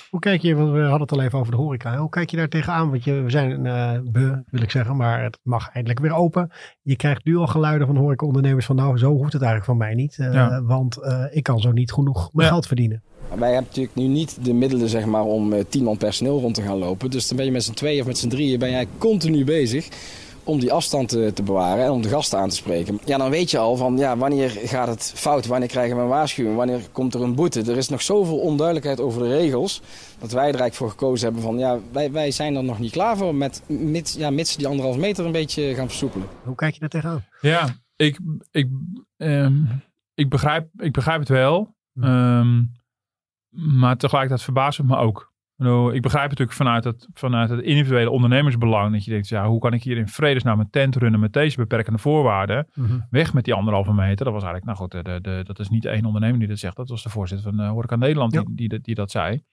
[0.10, 1.98] Hoe kijk je, want we hadden het al even over de horeca.
[1.98, 2.90] Hoe kijk je daar tegenaan?
[2.90, 6.52] Want je, we zijn eh be, wil ik zeggen, maar het mag eindelijk weer open.
[6.82, 9.94] Je krijgt nu al geluiden van horecaondernemers van nou, zo hoeft het eigenlijk van mij
[9.96, 10.18] niet.
[10.20, 10.62] eh, Ja.
[10.64, 12.54] Want eh, ik kan zo niet genoeg mijn Ja.
[12.54, 13.04] geld verdienen.
[13.36, 16.56] Wij hebben natuurlijk nu niet de middelen zeg maar, om eh, tien man personeel rond
[16.56, 17.10] te gaan lopen.
[17.10, 19.88] Dus dan ben je met z'n tweeën of met z'n drieën ben jij continu bezig
[20.48, 23.00] om die afstand te, te bewaren en om de gasten aan te spreken.
[23.06, 26.08] Ja, dan weet je al van ja, wanneer gaat het fout, wanneer krijgen we een
[26.08, 27.60] waarschuwing, wanneer komt er een boete.
[27.62, 29.82] Er is nog zoveel onduidelijkheid over de regels
[30.20, 32.92] dat wij er eigenlijk voor gekozen hebben van ja, wij, wij zijn er nog niet
[32.92, 36.28] klaar voor met, mits, ja, mits die anderhalf meter een beetje gaan versoepelen.
[36.44, 37.26] Hoe kijk je daar tegenaan?
[37.42, 38.20] Ja, ik,
[38.52, 38.70] ik,
[39.18, 39.64] ehm,
[40.14, 41.76] ik, begrijp, ik begrijp het wel.
[41.94, 42.04] Hm.
[42.04, 42.64] Ehm,
[43.50, 45.36] maar tegelijkertijd verbaast het me ook.
[45.94, 49.74] Ik begrijp natuurlijk vanuit het, vanuit het individuele ondernemersbelang dat je denkt, ja, hoe kan
[49.74, 52.68] ik hier in vredesnaam een tent runnen met deze beperkende voorwaarden?
[53.10, 54.26] Weg met die anderhalve meter.
[54.26, 56.76] Dat was eigenlijk, nou goed, de, de, dat is niet één ondernemer die dat zegt.
[56.76, 58.44] Dat was de voorzitter van uh, Horeca Nederland Ja.
[58.52, 59.44] die, die, dat zei.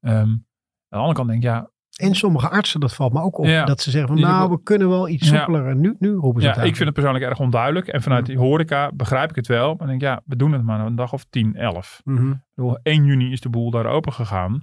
[0.00, 0.44] Ehm, aan
[0.88, 3.64] de andere kant denk ik, ja, En sommige artsen, dat valt me ook op, Ja.
[3.64, 5.36] dat ze zeggen van nou, we kunnen wel iets Ja.
[5.36, 5.66] soepeler.
[5.66, 7.86] En nu, nu roepen ze Ja, het ik vind het persoonlijk erg onduidelijk.
[7.86, 9.74] En vanuit die horeca begrijp ik het wel.
[9.74, 12.00] Maar ik denk, ja, we doen het maar een dag of 10, 11.
[12.04, 12.30] Mhm.
[12.30, 14.62] Ik bedoel, 1 juni is de boel daar open gegaan.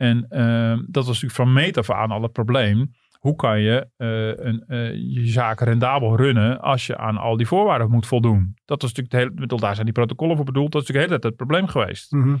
[0.00, 2.90] En ehm, dat was natuurlijk van meet af aan al het probleem.
[3.18, 7.46] Hoe kan je eh, een, eh, je zaak rendabel runnen als je aan al die
[7.46, 8.54] voorwaarden moet voldoen?
[8.64, 10.72] Dat was natuurlijk de hele, daar zijn die protocollen voor bedoeld.
[10.72, 12.12] Dat is natuurlijk de hele tijd het probleem geweest.
[12.12, 12.36] Mhm.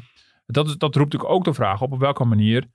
[0.46, 2.66] Dat, is, dat roept natuurlijk ook de vraag op op welke manier.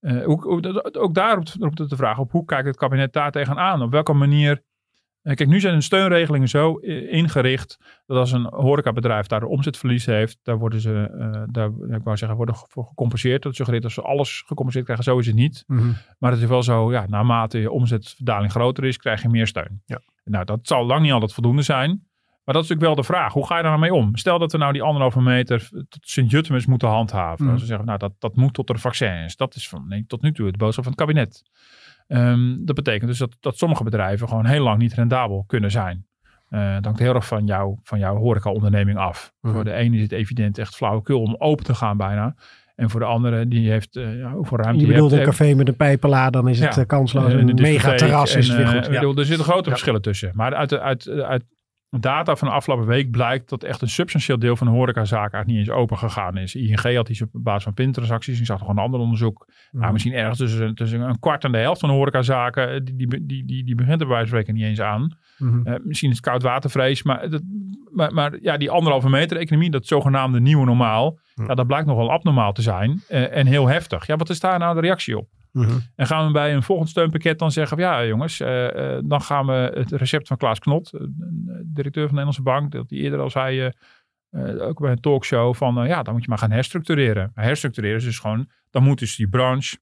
[0.00, 0.46] eh, hoe,
[0.92, 3.82] ook daar roept, roept het de vraag op hoe kijkt het kabinet daar tegenaan?
[3.82, 4.62] Op welke manier.
[5.22, 9.48] Eh, kijk, nu zijn de steunregelingen zo eh, ingericht dat als een horecabedrijf daar een
[9.48, 13.42] omzetverlies heeft, daar worden ze, eh, daar, ik wou zeggen, worden voor gecompenseerd.
[13.42, 15.04] Dat suggereert dat ze alles gecompenseerd krijgen.
[15.04, 15.64] Zo is het niet.
[15.66, 15.92] Mhm.
[16.18, 19.82] Maar het is wel zo, ja, naarmate je omzetverdaling groter is, krijg je meer steun.
[19.86, 20.00] Ja.
[20.24, 22.10] Nou, dat zal lang niet altijd voldoende zijn.
[22.44, 23.32] Maar dat is natuurlijk wel de vraag.
[23.32, 24.16] Hoe ga je daar nou mee om?
[24.16, 27.48] Stel dat we nou die anderhalve meter tot Sint-Jutemus moeten handhaven.
[27.48, 29.36] Als we zeggen, nou, dat, dat moet tot er vaccin is.
[29.36, 31.42] Dat is van, nee, tot nu toe de boodschap van het kabinet.
[32.12, 36.06] Ehm, dat betekent dus dat, dat sommige bedrijven gewoon heel lang niet rendabel kunnen zijn.
[36.48, 39.32] Eh dat hangt heel erg van, jou, van jouw horeca-onderneming af.
[39.40, 39.54] Mhm.
[39.54, 42.34] Voor de ene is het evident echt flauwekul om open te gaan bijna.
[42.74, 45.54] En voor de andere, die heeft uh, ja, hoeveel ruimte Je bedoelt hebt, een café
[45.54, 46.80] met een pijpela, dan is het Ja.
[46.80, 47.32] eh, kansloos.
[47.32, 48.86] en Een mega terras is en, weer eh, goed.
[48.86, 48.92] Ja.
[48.92, 50.30] bedoel, er zitten grote verschillen tussen.
[50.34, 51.44] Maar uit, uit, uit
[52.00, 55.46] data van de afgelopen week blijkt dat echt een substantieel deel van de horecazaken eigenlijk
[55.46, 56.54] niet eens open gegaan is.
[56.54, 58.38] ING had iets op basis van pintransacties.
[58.40, 59.46] Ik zag nog een ander onderzoek.
[59.70, 59.92] Nou, Mhm.
[59.92, 62.68] misschien ergens tussen, tussen een kwart en de helft van de horecazaken.
[62.72, 65.16] eh, Die, die, die, die, die begint er bij spreken niet eens aan.
[65.38, 65.66] Mhm.
[65.66, 67.02] Eh, misschien is het koudwatervrees.
[67.02, 67.42] Maar, dat,
[67.90, 71.18] maar, maar ja, die anderhalve meter economie, dat zogenaamde nieuwe normaal.
[71.46, 73.02] Ja, dat blijkt nogal abnormaal te zijn.
[73.08, 74.06] eh, en heel heftig.
[74.06, 75.28] Ja, wat is daar nou de reactie op?
[75.52, 75.78] Mhm.
[75.96, 79.20] En gaan we bij een volgend steunpakket dan zeggen van ja jongens, eh, eh, dan
[79.20, 80.90] gaan we het recept van Klaas Knot,
[81.64, 83.70] directeur van de Nederlandse Bank, dat hij eerder al zei,
[84.30, 87.30] eh, ook bij een talkshow van ja, dan moet je maar gaan herstructureren.
[87.34, 89.76] Herstructureren is dus gewoon, dan moet dus die branche,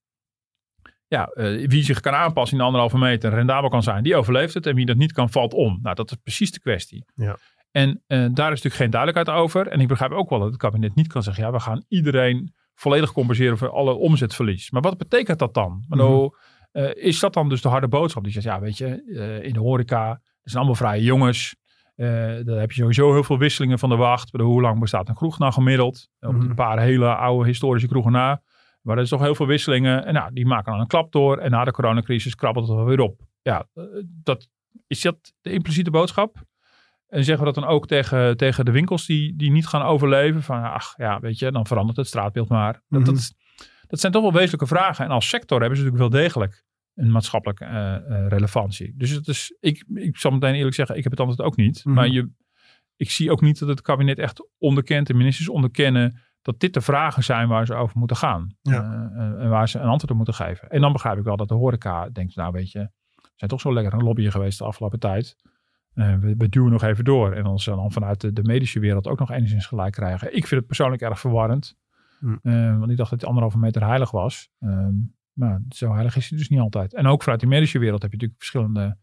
[1.06, 1.30] ja,
[1.66, 4.66] wie zich kan aanpassen in de anderhalve meter en rendabel kan zijn, die overleeft het.
[4.66, 5.78] En wie dat niet kan, valt om.
[5.82, 7.04] Nou, dat is precies de kwestie.
[7.14, 7.36] Ja.
[7.70, 9.66] En daar is natuurlijk geen duidelijkheid over.
[9.66, 12.54] En ik begrijp ook wel dat het kabinet niet kan zeggen, ja, we gaan iedereen
[12.80, 14.70] volledig compenseren voor alle omzetverlies.
[14.70, 15.84] Maar wat betekent dat dan?
[15.88, 16.06] Maar Mhm.
[16.08, 16.34] nou,
[16.72, 18.22] eh, is dat dan dus de harde boodschap?
[18.22, 21.56] Die zegt, ja, weet je, eh, in de horeca, dat zijn allemaal vrije jongens.
[21.96, 22.06] Eh
[22.44, 24.30] daar heb je sowieso heel veel wisselingen van de wacht.
[24.32, 26.08] Hoe lang bestaat een kroeg nou gemiddeld?
[26.20, 26.48] Op Mhm.
[26.48, 28.42] een paar hele oude historische kroegen na.
[28.82, 30.04] Maar er is toch heel veel wisselingen.
[30.06, 31.38] En nou, die maken dan een klap door.
[31.38, 33.20] En na de coronacrisis krabbelt het wel weer op.
[33.42, 33.66] Ja,
[34.22, 34.48] dat,
[34.86, 36.36] is dat de impliciete boodschap?
[37.10, 40.42] En zeggen we dat dan ook tegen, tegen de winkels die, die niet gaan overleven?
[40.42, 42.72] Van ach, ja, weet je, dan verandert het straatbeeld maar.
[42.88, 43.14] Dat, Mhm.
[43.86, 45.04] dat, zijn toch wel wezenlijke vragen.
[45.04, 48.94] En als sector hebben ze natuurlijk wel degelijk een maatschappelijke eh, eh, relevantie.
[48.96, 51.84] Dus het is, ik, ik zal meteen eerlijk zeggen, ik heb het antwoord ook niet.
[51.84, 51.94] Mhm.
[51.94, 52.30] Maar je,
[52.96, 56.80] ik zie ook niet dat het kabinet echt onderkent, de ministers onderkennen, dat dit de
[56.80, 58.56] vragen zijn waar ze over moeten gaan.
[58.62, 59.10] Ja.
[59.14, 60.68] Eh, en waar ze een antwoord op moeten geven.
[60.68, 62.78] En dan begrijp ik wel dat de horeca denkt, nou weet je,
[63.14, 65.36] we zijn toch zo lekker een lobbyer geweest de afgelopen tijd.
[65.94, 67.32] Eh, we, we duwen nog even door.
[67.32, 70.26] En als ze dan vanuit de, de medische wereld ook nog enigszins gelijk krijgen.
[70.36, 71.76] Ik vind het persoonlijk erg verwarrend.
[72.18, 72.36] Hm.
[72.42, 74.48] Eh, want ik dacht dat die anderhalve meter heilig was.
[74.60, 74.94] Ehm,
[75.32, 76.94] maar zo heilig is hij dus niet altijd.
[76.94, 78.96] En ook vanuit die medische wereld heb je natuurlijk verschillende,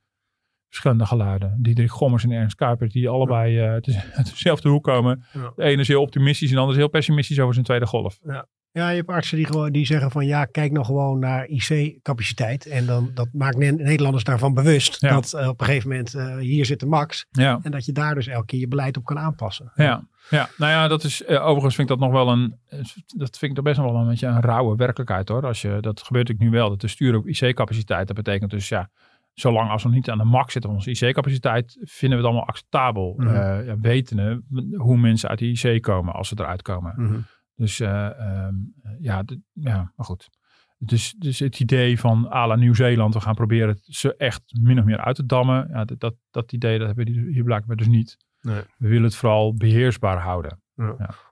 [0.67, 1.57] verschillende geluiden.
[1.61, 5.23] Diederik Gommers en Ernst Kuipers, die allebei eh, uit de- uit dezelfde hoek komen.
[5.33, 5.51] Ja.
[5.55, 8.19] De ene is heel optimistisch en de andere is heel pessimistisch over zijn tweede golf.
[8.23, 8.47] Ja,
[8.85, 12.65] je hebt artsen die, gewoon, die zeggen van ja, kijk nou gewoon naar IC-capaciteit.
[12.65, 15.09] En dan dat maakt Ne- Nederlanders daarvan bewust Ja.
[15.09, 17.25] dat eh, op een gegeven moment eh, hier zit de max.
[17.31, 17.59] Ja.
[17.63, 19.71] En dat je daar dus elke keer je beleid op kan aanpassen.
[19.75, 22.55] Ja, ja, nou ja, dat is eh, overigens vind ik dat nog wel een,
[23.15, 25.45] dat vind ik toch best nog wel een beetje een rauwe werkelijkheid hoor.
[25.45, 28.07] Als je, dat gebeurt natuurlijk nu wel, dat we sturen op IC-capaciteit.
[28.07, 28.89] Dat betekent dus ja,
[29.33, 32.47] zolang als we niet aan de max zitten van onze IC-capaciteit, vinden we het allemaal
[32.47, 33.15] acceptabel.
[33.19, 34.41] Eh, ja, wetende
[34.77, 36.93] hoe mensen uit de IC komen als ze eruit komen.
[36.95, 37.19] Mhm.
[37.57, 38.55] Dus eh, ehm,
[38.99, 40.29] ja, ja, maar goed.
[40.79, 44.79] Dus, dus het idee van à la Nieuw-Zeeland, we gaan proberen het ze echt min
[44.79, 45.67] of meer uit te dammen.
[45.71, 48.17] Ja, dat, dat, dat idee dat hebben we hier blijkbaar dus niet.
[48.41, 48.61] Nee.
[48.77, 50.61] We willen het vooral beheersbaar houden.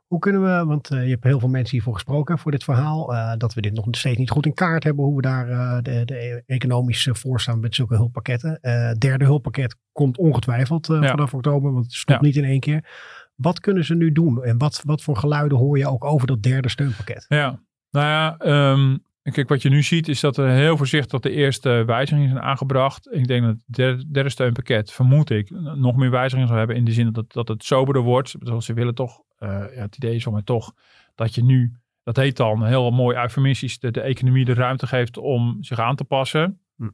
[0.05, 3.13] Hoe kunnen we, want eh, je hebt heel veel mensen hiervoor gesproken voor dit verhaal,
[3.13, 5.81] eh, dat we dit nog steeds niet goed in kaart hebben, hoe we daar eh,
[5.81, 8.59] de, de economisch eh, voor staan met zulke hulppakketten.
[8.61, 11.09] Eh derde hulppakket komt ongetwijfeld eh, Ja.
[11.09, 12.25] vanaf oktober, want het stopt Ja.
[12.25, 12.89] niet in één keer.
[13.35, 16.43] Wat kunnen ze nu doen en wat, wat voor geluiden hoor je ook over dat
[16.43, 17.25] derde steunpakket?
[17.27, 17.59] Ja,
[17.91, 21.83] nou ja, ehm, kijk, wat je nu ziet is dat er heel voorzichtig de eerste
[21.85, 23.07] wijzigingen zijn aangebracht.
[23.11, 26.85] Ik denk dat het derde, derde steunpakket, vermoed ik, nog meer wijzigingen zal hebben in
[26.85, 28.37] de zin dat, dat het soberder wordt.
[28.39, 30.73] Bedoel, Ze willen toch, eh, ja, het idee is van mij toch,
[31.15, 35.17] dat je nu, dat heet dan heel mooi eufemistisch, de, de economie de ruimte geeft
[35.17, 36.59] om zich aan te passen.
[36.75, 36.89] Hm.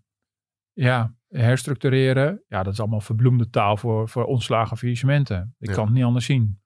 [0.74, 2.42] Ja, herstructureren.
[2.48, 5.56] Ja, dat is allemaal verbloemde taal voor, voor ontslagen faillissementen.
[5.60, 5.74] Ik Ja.
[5.76, 6.60] kan het niet anders zien.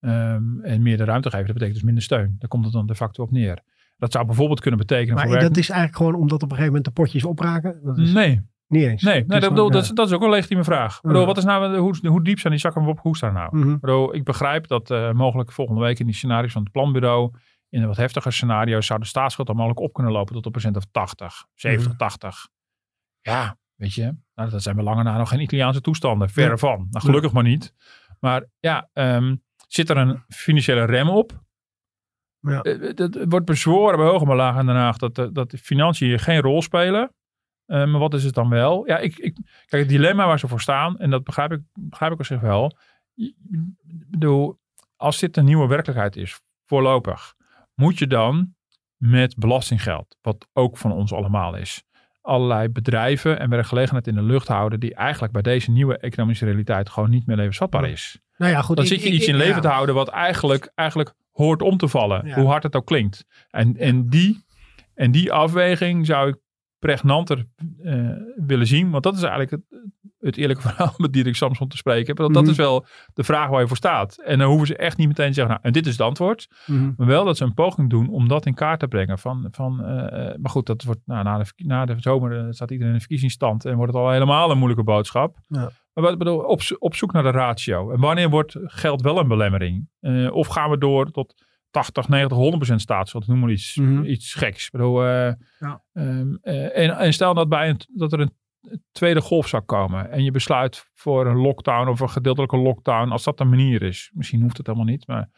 [0.00, 2.34] Ehm, en meer de ruimte geven, dat betekent dus minder steun.
[2.38, 3.62] Daar komt het dan de facto op neer.
[3.96, 6.66] Dat zou bijvoorbeeld kunnen betekenen Maar voor dat is eigenlijk gewoon omdat op een gegeven
[6.66, 7.80] moment de potjes opraken?
[7.82, 9.02] Dat is Nee, niet eens.
[9.02, 11.00] nee, dat, bedoel, dat, is, dat is ook een legitieme vraag.
[11.00, 11.26] Bedoel, Ja.
[11.26, 13.56] wat is nou, hoe, hoe diep zijn die zakken van Bob Hoekstra nou?
[13.58, 13.70] Mhm.
[13.72, 17.30] Ik bedoel, ik begrijp dat eh, mogelijk volgende week in die scenario's van het planbureau,
[17.68, 20.50] in de wat heftiger scenario's, zou de staatsschuld dan mogelijk op kunnen lopen tot een
[20.50, 21.96] procent of 80, 70, Mhm.
[21.96, 22.48] 80.
[23.20, 26.30] Ja, weet je, nou, dat zijn we lange na nog geen Italiaanse toestanden.
[26.30, 26.56] Verre Ja.
[26.56, 26.86] van.
[26.90, 27.74] Nou, gelukkig maar niet.
[28.20, 29.36] Maar ja, ehm,
[29.68, 31.44] zit er een financiële rem op?
[32.40, 32.60] Ja.
[32.60, 35.58] Eh, Het wordt bezworen bij en bij laag in Den Haag dat, de- dat de
[35.58, 37.14] financiën hier geen rol spelen.
[37.66, 38.86] Eh, maar wat is het dan wel?
[38.86, 39.34] Ja, ik, ik,
[39.66, 42.40] kijk, het dilemma waar ze voor staan, en dat begrijp ik, begrijp ik op zich
[42.40, 42.76] wel.
[43.14, 43.34] Ik
[44.10, 44.58] bedoel,
[44.96, 47.34] als dit een nieuwe werkelijkheid is, voorlopig,
[47.74, 48.54] moet je dan
[48.96, 51.84] met belastinggeld, wat ook van ons allemaal is,
[52.26, 56.88] allerlei bedrijven en werkgelegenheid in de lucht houden, die eigenlijk bij deze nieuwe economische realiteit
[56.90, 58.18] gewoon niet meer levensvatbaar is.
[58.36, 58.76] Nou ja, goed.
[58.76, 59.60] Dan ik- zit je ik- iets in leven ja.
[59.60, 62.26] te houden wat eigenlijk, eigenlijk hoort om te vallen.
[62.26, 62.34] Ja.
[62.34, 63.24] Hoe hard het ook klinkt.
[63.50, 64.44] En, en, die,
[64.94, 66.36] en die afweging zou ik
[66.78, 67.46] pregnanter
[67.82, 68.90] eh, willen zien.
[68.90, 69.80] Want dat is eigenlijk het,
[70.18, 72.16] het eerlijke verhaal met Dirk Samson te spreken.
[72.16, 72.50] Want dat Mhm.
[72.52, 74.22] is wel de vraag waar je voor staat.
[74.24, 76.48] En dan hoeven ze echt niet meteen te zeggen, nou, en dit is het antwoord.
[76.66, 76.92] Mhm.
[76.96, 79.18] Maar wel dat ze een poging doen om dat in kaart te brengen.
[79.18, 82.70] Van, van, eh, eh, maar goed, dat wordt, nou, na, de, na de zomer staat
[82.70, 83.64] iedereen in de verkiezingsstand.
[83.64, 85.36] En wordt het al helemaal een moeilijke boodschap.
[85.48, 85.70] Ja.
[85.92, 87.90] Maar wat bedoel, op, op zoek naar de ratio.
[87.90, 89.88] En wanneer wordt geld wel een belemmering?
[90.30, 91.34] Of gaan we door tot
[91.76, 93.26] 80, 90, 100 staatsschuld?
[93.26, 94.04] Noem maar iets, Mhm.
[94.04, 94.64] iets geks.
[94.64, 95.82] Ik bedoel, eh, Ja.
[95.92, 98.32] ehm, eh, en, en stel dat, bij een, dat er een
[98.92, 100.10] tweede golf zou komen.
[100.10, 103.10] En je besluit voor een lockdown of een gedeeltelijke lockdown.
[103.10, 104.10] Als dat de manier is.
[104.14, 105.06] Misschien hoeft het helemaal niet.
[105.06, 105.28] Maar,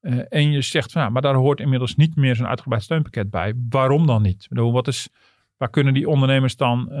[0.00, 3.30] eh, en je zegt, van, ja, maar daar hoort inmiddels niet meer zo'n uitgebreid steunpakket
[3.30, 3.54] bij.
[3.68, 4.42] Waarom dan niet?
[4.42, 5.08] Ik bedoel, wat is,
[5.56, 6.92] waar kunnen die ondernemers dan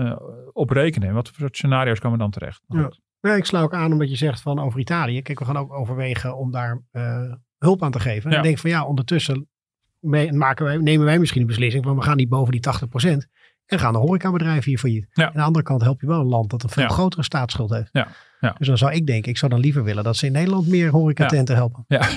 [0.52, 1.14] op rekenen?
[1.14, 2.62] Wat voor soort scenario's komen dan terecht?
[2.68, 2.92] Ja.
[3.20, 5.22] Nee, ik sla ook aan omdat je zegt van over Italië.
[5.22, 6.82] Kijk, we gaan ook overwegen om daar
[7.64, 8.30] hulp aan te geven.
[8.30, 9.48] En ik denk van ja, ondertussen
[9.98, 13.28] me- maken wij, nemen wij misschien een beslissing van we gaan niet boven die 80%
[13.66, 15.06] en gaan de horecabedrijven hier failliet.
[15.12, 15.26] Ja.
[15.26, 17.88] Aan de andere kant help je wel een land dat een veel grotere staatsschuld heeft.
[17.92, 18.08] Ja.
[18.40, 18.54] Ja.
[18.58, 20.90] Dus dan zou ik denken, ik zou dan liever willen dat ze in Nederland meer
[20.90, 21.84] horecatenten helpen.
[21.88, 22.00] Ja.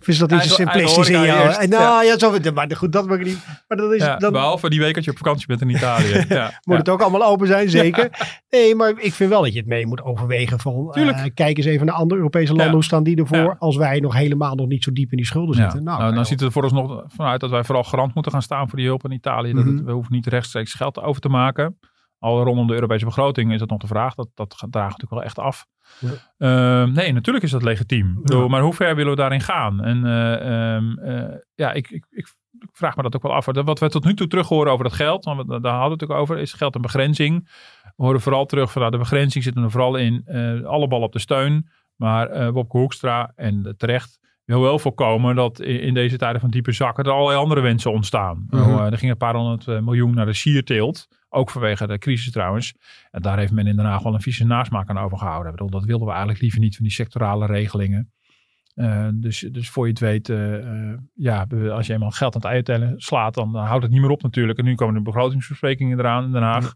[0.00, 1.46] Of is dat niet zo simplistisch in jou?
[1.46, 3.38] eerst, Nou ja, zo, maar goed, dat mag ik niet.
[3.68, 6.24] Maar dan is Ja, Behalve die week dat je op vakantie bent in Italië.
[6.28, 6.44] ja.
[6.44, 6.76] moet ja.
[6.76, 8.10] het ook allemaal open zijn, zeker.
[8.50, 10.90] Nee, maar ik vind wel dat je het mee moet overwegen van...
[10.90, 11.18] Tuurlijk.
[11.18, 12.66] eh, kijk eens even naar andere Europese landen.
[12.66, 12.72] Ja.
[12.72, 13.36] Hoe staan die ervoor?
[13.38, 13.56] Ja.
[13.58, 15.62] Als wij nog helemaal nog niet zo diep in die schulden Ja.
[15.62, 15.82] zitten.
[15.84, 18.68] Nou, Nou, dan ziet het er vooralsnog vanuit dat wij vooral garant moeten gaan staan
[18.68, 19.52] voor die hulp in Italië.
[19.52, 19.84] Dat het, Mhm.
[19.84, 21.78] we hoeven niet rechtstreeks geld over te maken.
[22.22, 24.14] Al rondom de Europese begroting is dat nog de vraag.
[24.14, 25.66] Dat, dat gaat- draagt natuurlijk wel echt af.
[25.98, 26.10] Ja.
[26.38, 28.22] Ehm, nee, natuurlijk is dat legitiem.
[28.48, 29.84] Maar hoe ver willen we daarin gaan?
[29.84, 32.34] En eh, ehm, eh, ja, ik, ik, ik,
[32.72, 33.44] vraag me dat ook wel af.
[33.44, 35.90] Wat we tot nu toe terug horen over dat geld, want daar hadden we het
[35.90, 37.48] natuurlijk over, is geld een begrenzing.
[37.96, 41.02] We horen vooral terug van nou, de begrenzing zit er vooral in eh, alle bal
[41.02, 41.70] op de steun.
[41.96, 47.04] Maar Wopke Hoekstra, en terecht, wil wel voorkomen dat in, deze tijden van diepe zakken
[47.04, 48.46] er allerlei andere wensen ontstaan.
[48.48, 48.62] Mhm.
[48.62, 51.08] Eh, er ging een paar honderd eh, miljoen naar de sierteelt.
[51.28, 52.74] Ook vanwege de crisis trouwens.
[53.10, 55.52] En daar heeft men in Den Haag wel een vieze nasmaak aan overgehouden.
[55.52, 58.12] Ik bedoel, dat wilden we eigenlijk liever niet van die sectorale regelingen.
[58.74, 60.26] Eh, dus, dus voor je het weet,
[61.14, 64.10] ja, als je eenmaal geld aan het eiertellen slaat, dan, dan houdt het niet meer
[64.10, 64.58] op natuurlijk.
[64.58, 66.74] En nu komen de begrotingsbesprekingen eraan in Den Haag.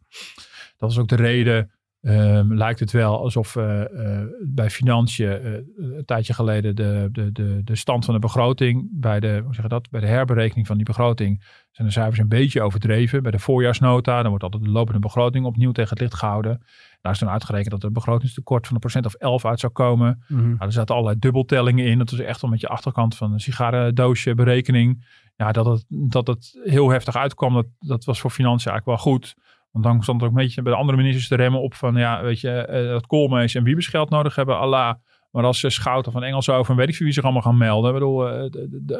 [0.76, 1.70] Dat is ook de reden,
[2.06, 7.32] ehm, lijkt het wel alsof eh, eh, bij financiën eh, een tijdje geleden de, de,
[7.32, 10.66] de, de stand van de begroting, bij de, hoe zeg je dat, bij de herberekening
[10.66, 13.22] van die begroting, zijn de cijfers een beetje overdreven.
[13.22, 16.62] Bij de voorjaarsnota, dan wordt altijd de lopende begroting opnieuw tegen het licht gehouden.
[17.00, 19.72] Daar is toen uitgerekend dat er een begrotingstekort van een procent of 11 uit zou
[19.72, 20.24] komen.
[20.28, 20.42] Mhm.
[20.42, 21.98] Nou, er zaten allerlei dubbeltellingen in.
[21.98, 25.04] Dat was echt wel met je achterkant van een sigarendoosje berekening.
[25.36, 29.12] Ja, dat het, dat het heel heftig uitkwam, dat, dat was voor financiën eigenlijk wel
[29.12, 29.34] goed.
[29.76, 31.96] Want dan stond er ook een beetje bij de andere ministers te remmen op van,
[31.96, 34.94] ja, weet je, eh, dat Koolmees en Wiebes geld nodig hebben, Allah.
[35.30, 37.92] Maar als ze Schouten van Engelshoven en weet ik veel wie zich allemaal gaan melden,
[37.92, 38.50] bedoel, eh,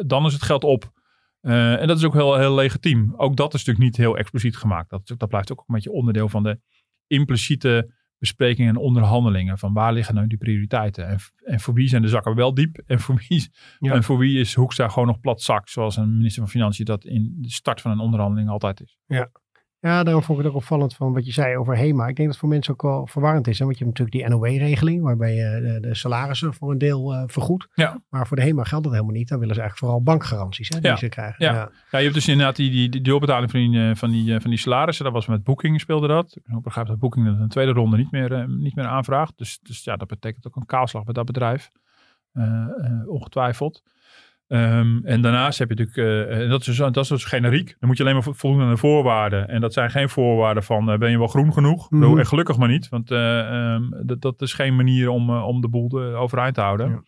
[0.07, 0.93] dan is het geld op.
[1.41, 3.15] Eh, en dat is ook heel, heel legitiem.
[3.17, 4.91] Ook dat is natuurlijk niet heel expliciet gemaakt.
[4.91, 6.61] Dat, dat blijft ook een beetje onderdeel van de
[7.07, 9.59] impliciete besprekingen en onderhandelingen.
[9.59, 11.09] Van waar liggen nou die prioriteiten?
[11.09, 12.83] En, en voor wie zijn de zakken wel diep?
[12.87, 13.93] En voor wie, Ja.
[13.93, 15.69] en voor wie is Hoekstra gewoon nog plat zak?
[15.69, 18.99] Zoals een minister van Financiën dat in de start van een onderhandeling altijd is.
[19.07, 19.31] Ja,
[19.81, 22.07] daarom vond ik het ook opvallend van wat je zei over HEMA.
[22.07, 23.59] Ik denk dat het voor mensen ook wel verwarrend is.
[23.59, 23.65] Hè?
[23.65, 27.23] Want je hebt natuurlijk die NOW-regeling, waarbij je de, de salarissen voor een deel eh
[27.27, 27.69] vergoedt.
[27.75, 28.03] Ja.
[28.09, 29.29] Maar voor de HEMA geldt dat helemaal niet.
[29.29, 30.97] Dan willen ze eigenlijk vooral bankgaranties hè, die Ja.
[30.97, 31.45] ze krijgen.
[31.45, 31.53] Ja.
[31.53, 31.71] Ja.
[31.91, 34.41] Ja, je hebt dus inderdaad die, die, die doorbetaling van die, eh, van, die, eh,
[34.41, 35.05] van die salarissen.
[35.05, 36.37] Dat was met Booking speelde dat.
[36.37, 39.33] Ik begrepen dat Booking dat een tweede ronde niet meer, niet meer aanvraagt.
[39.37, 41.71] Dus, dus ja, dat betekent ook een kaalslag bij dat bedrijf.
[43.07, 43.83] Ongetwijfeld.
[44.49, 47.77] Ehm, en daarnaast heb je natuurlijk, eh, en dat, is, dus- dat is dus generiek.
[47.79, 49.49] Dan moet je alleen maar vo- voldoen aan de voorwaarden.
[49.49, 51.91] En dat zijn geen voorwaarden van, eh, ben je wel groen genoeg?
[51.91, 52.19] Mhm.
[52.19, 53.41] En gelukkig maar niet, want eh,
[53.75, 53.83] ehm,
[54.19, 56.89] dat, is geen manier om, om de boel overeind te houden.
[56.91, 57.03] Ja.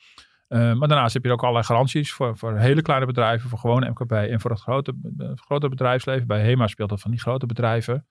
[0.48, 3.88] Eh, maar daarnaast heb je ook allerlei garanties voor, voor hele kleine bedrijven, voor gewone
[3.90, 6.27] MKB en voor het grote, eh, grote bedrijfsleven.
[6.27, 8.07] Bij HEMA speelt dat van die grote bedrijven.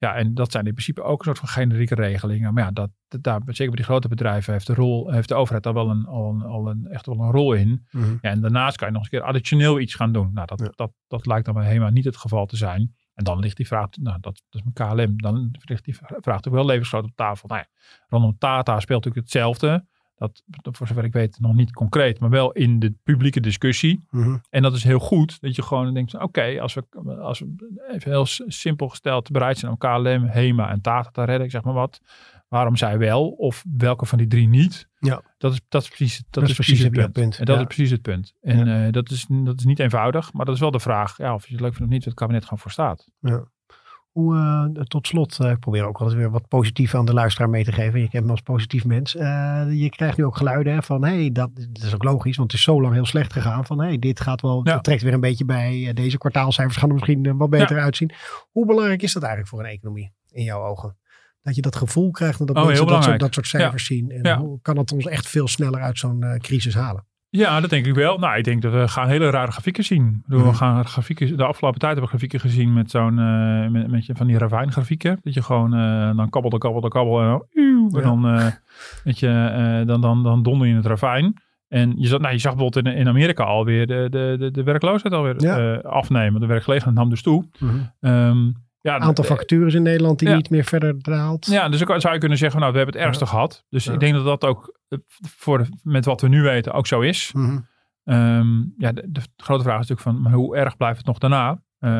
[0.00, 2.54] Ja, en dat zijn in principe ook een soort van generieke regelingen.
[2.54, 5.34] Maar ja, dat, dat, daar, zeker bij die grote bedrijven heeft de, rol, heeft de
[5.34, 7.86] overheid daar wel een, al een, al een, echt wel een rol in.
[7.90, 8.10] Mhm.
[8.10, 10.30] Ja, en daarnaast kan je nog eens een keer additioneel iets gaan doen.
[10.32, 10.72] Nou, dat, Ja.
[10.74, 12.94] dat, dat lijkt dan bij HEMA niet het geval te zijn.
[13.14, 16.10] En dan ligt die vraag, nou, dat, dat is mijn KLM, dan ligt die vraag
[16.22, 17.48] natuurlijk wel levensgroot op tafel.
[17.48, 17.68] Nou ja,
[18.08, 19.86] rondom Tata speelt natuurlijk hetzelfde.
[20.20, 24.04] Dat, dat voor zover ik weet nog niet concreet, maar wel in de publieke discussie.
[24.10, 24.36] Mhm.
[24.50, 26.84] En dat is heel goed, dat je gewoon denkt, oké, als, we,
[27.20, 31.44] als we even heel simpel gesteld bereid zijn om KLM, HEMA en Tata te redden,
[31.44, 32.00] ik zeg maar wat.
[32.48, 34.88] Waarom zij wel of welke van die drie niet?
[34.98, 35.22] Ja.
[35.38, 37.12] Dat is, dat is precies, dat Dat is precies precies het punt.
[37.12, 37.60] punt, En dat ja.
[37.60, 38.34] is precies het punt.
[38.40, 41.16] En eh, dat, is, dat is niet eenvoudig, maar dat is wel de vraag.
[41.16, 43.08] Ja, of je het leuk vindt of niet, wat het kabinet gewoon voor staat.
[43.20, 43.44] Ja.
[44.10, 47.50] Hoe, eh, tot slot, eh, ik probeer ook altijd weer wat positief aan de luisteraar
[47.50, 48.00] mee te geven.
[48.00, 49.16] Je kent me als positief mens.
[49.16, 52.50] Eh, je krijgt nu ook geluiden hè, van, hey, dat, dat is ook logisch, want
[52.50, 53.66] het is zo lang heel slecht gegaan.
[53.66, 54.72] Van, hey, dit gaat wel, Ja.
[54.72, 55.92] dat trekt weer een beetje bij.
[55.94, 58.10] Deze kwartaalcijfers gaan er misschien wat beter uitzien.
[58.50, 60.96] Hoe belangrijk is dat eigenlijk voor een economie, in jouw ogen?
[61.42, 64.10] Dat je dat gevoel krijgt en dat Oh, mensen dat soort, dat cijfers zien.
[64.10, 67.04] En hoe kan het ons echt veel sneller uit zo'n crisis halen?
[67.30, 68.18] Ja, dat denk ik wel.
[68.18, 70.22] Nou, ik denk dat we gaan hele rare grafieken zien.
[70.26, 70.50] Bedoel, Mhm.
[70.50, 74.06] We gaan grafieken, de afgelopen tijd hebben we grafieken gezien met zo'n, eh, met, met
[74.06, 75.18] je, van die ravijngrafieken.
[75.22, 77.22] Dat je gewoon, eh, dan kabbelde, kabbelde, kabbelde.
[77.22, 78.02] En dan, uw, en Ja.
[78.02, 78.52] dan,
[79.04, 81.34] weet je, dan, dan, dan donder je in het ravijn.
[81.68, 84.62] En je zag, nou, je zag bijvoorbeeld in, in Amerika alweer de, de, de, de
[84.62, 85.74] werkloosheid alweer Ja.
[85.74, 86.40] afnemen.
[86.40, 87.44] De werkgelegenheid nam dus toe.
[88.00, 90.36] Ehm, ja, aantal eh, vacatures in Nederland die ja.
[90.36, 91.46] niet meer verder daalt.
[91.46, 93.64] ja, dus ook zou je kunnen zeggen, nou, we hebben het ergste gehad.
[93.68, 96.86] Dus ik denk dat dat ook eh, voor de- met wat we nu weten ook
[96.86, 97.30] zo is.
[97.32, 97.58] Mhm.
[98.04, 101.18] Ehm, ja, de, de grote vraag is natuurlijk van, maar hoe erg blijft het nog
[101.18, 101.62] daarna?
[101.80, 101.90] Eh,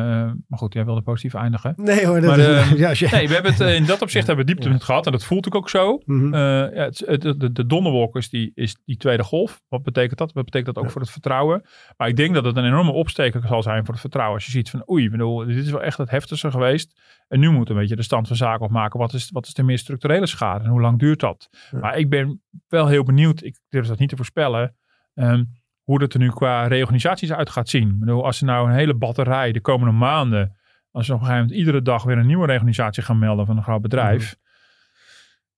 [0.47, 1.73] maar goed, jij wilde positief eindigen.
[1.77, 4.01] Nee hoor, dat Maar, is- ja, als je- nee, we hebben het, eh, in dat
[4.01, 5.05] opzicht hebben we diepte gehad.
[5.05, 6.01] En dat voelt ook ook zo.
[6.05, 6.33] Mhm.
[6.33, 6.39] Eh,
[6.75, 9.61] ja, het, het- de, de donderwolk is die, is die tweede golf.
[9.67, 10.33] Wat betekent dat?
[10.33, 11.61] Wat betekent dat ook voor het vertrouwen?
[11.97, 14.35] Maar ik denk dat het een enorme opsteker zal zijn voor het vertrouwen.
[14.35, 17.01] Als je ziet van, oei, bedoel, dit is wel echt het heftigste geweest.
[17.27, 18.99] En nu moet een beetje de stand van zaken opmaken.
[18.99, 20.63] Wat is, wat is de meer structurele schade?
[20.63, 21.49] En hoe lang duurt dat?
[21.81, 23.43] Maar ik ben wel heel benieuwd.
[23.43, 24.75] Ik durf dat niet te voorspellen.
[25.13, 25.43] ehm,
[25.83, 27.89] hoe dat er nu qua reorganisaties uit gaat zien.
[27.89, 30.55] Ik bedoel, als ze nou een hele batterij de komende maanden...
[30.91, 33.57] Als ze op een gegeven moment iedere dag weer een nieuwe reorganisatie gaan melden van
[33.57, 34.35] een groot bedrijf.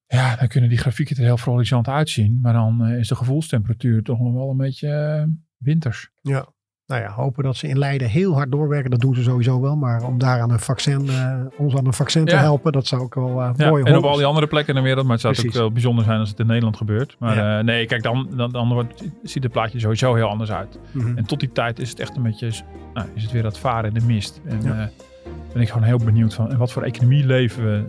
[0.08, 2.40] Ja, dan kunnen die grafieken er heel vrolijkant uitzien.
[2.42, 5.24] Maar dan eh, is de gevoelstemperatuur toch nog wel een beetje eh,
[5.58, 6.10] winters.
[6.22, 6.48] Ja.
[6.94, 8.92] Nou ja, hopen dat ze in Leiden heel hard doorwerken.
[8.92, 9.76] Dat doen ze sowieso wel.
[9.76, 12.42] Maar om daar aan een vaccin, eh, ons aan een vaccin te Ja.
[12.42, 14.82] helpen, dat zou ook wel eh Ja, mooi en op al die andere plekken in
[14.82, 15.04] de wereld.
[15.04, 17.16] Maar het zou natuurlijk wel bijzonder zijn als het in Nederland gebeurt.
[17.20, 17.58] Maar Ja.
[17.58, 20.80] eh, nee, kijk, dan, dan, dan wordt, ziet het plaatje sowieso heel anders uit.
[20.92, 21.18] Mhm.
[21.18, 22.52] En tot die tijd is het echt een beetje,
[22.94, 24.42] nou, is het weer dat varen in de mist.
[24.46, 24.60] En
[25.54, 27.84] ben ik gewoon heel benieuwd van, en wat voor economie leven we?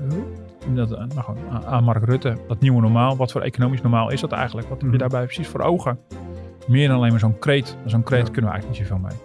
[0.74, 1.36] Dat, nou,
[1.66, 3.16] aan- Mark Rutte, dat nieuwe normaal.
[3.16, 4.68] Wat voor economisch normaal is dat eigenlijk?
[4.68, 4.92] Wat heb Mhm.
[4.92, 5.98] je daarbij precies voor ogen?
[6.66, 7.76] Meer dan alleen maar zo'n kreet.
[7.84, 9.16] Zo'n kreet kunnen we eigenlijk niet zoveel mee.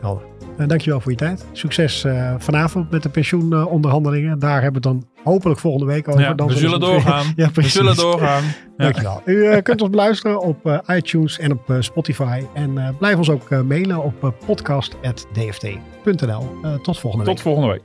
[0.00, 0.24] Helder.
[0.58, 1.46] Eh, dankjewel voor je tijd.
[1.52, 4.38] Succes eh, vanavond met de pensioenonderhandelingen.
[4.38, 6.20] Daar hebben we het dan hopelijk volgende week over.
[6.20, 7.32] Ja, dan we zullen we- doorgaan.
[7.36, 8.42] ja, We zullen doorgaan.
[8.44, 8.52] Ja.
[8.84, 9.22] Dankjewel.
[9.24, 12.42] U eh, kunt ons beluisteren op eh, iTunes en op eh, Spotify.
[12.54, 16.58] En eh, blijf ons ook eh, mailen op podcast.dft.nl.
[16.62, 17.34] Eh, tot volgende week.
[17.34, 17.82] Tot volgende week.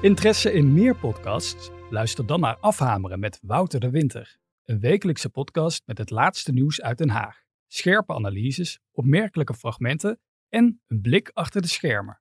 [0.00, 1.70] Interesse in meer podcasts?
[1.90, 4.36] Luister dan naar Afhameren met Wouter de Winter.
[4.68, 7.42] Een wekelijkse podcast met het laatste nieuws uit Den Haag.
[7.66, 12.20] Scherpe analyses, opmerkelijke fragmenten en een blik achter de schermen.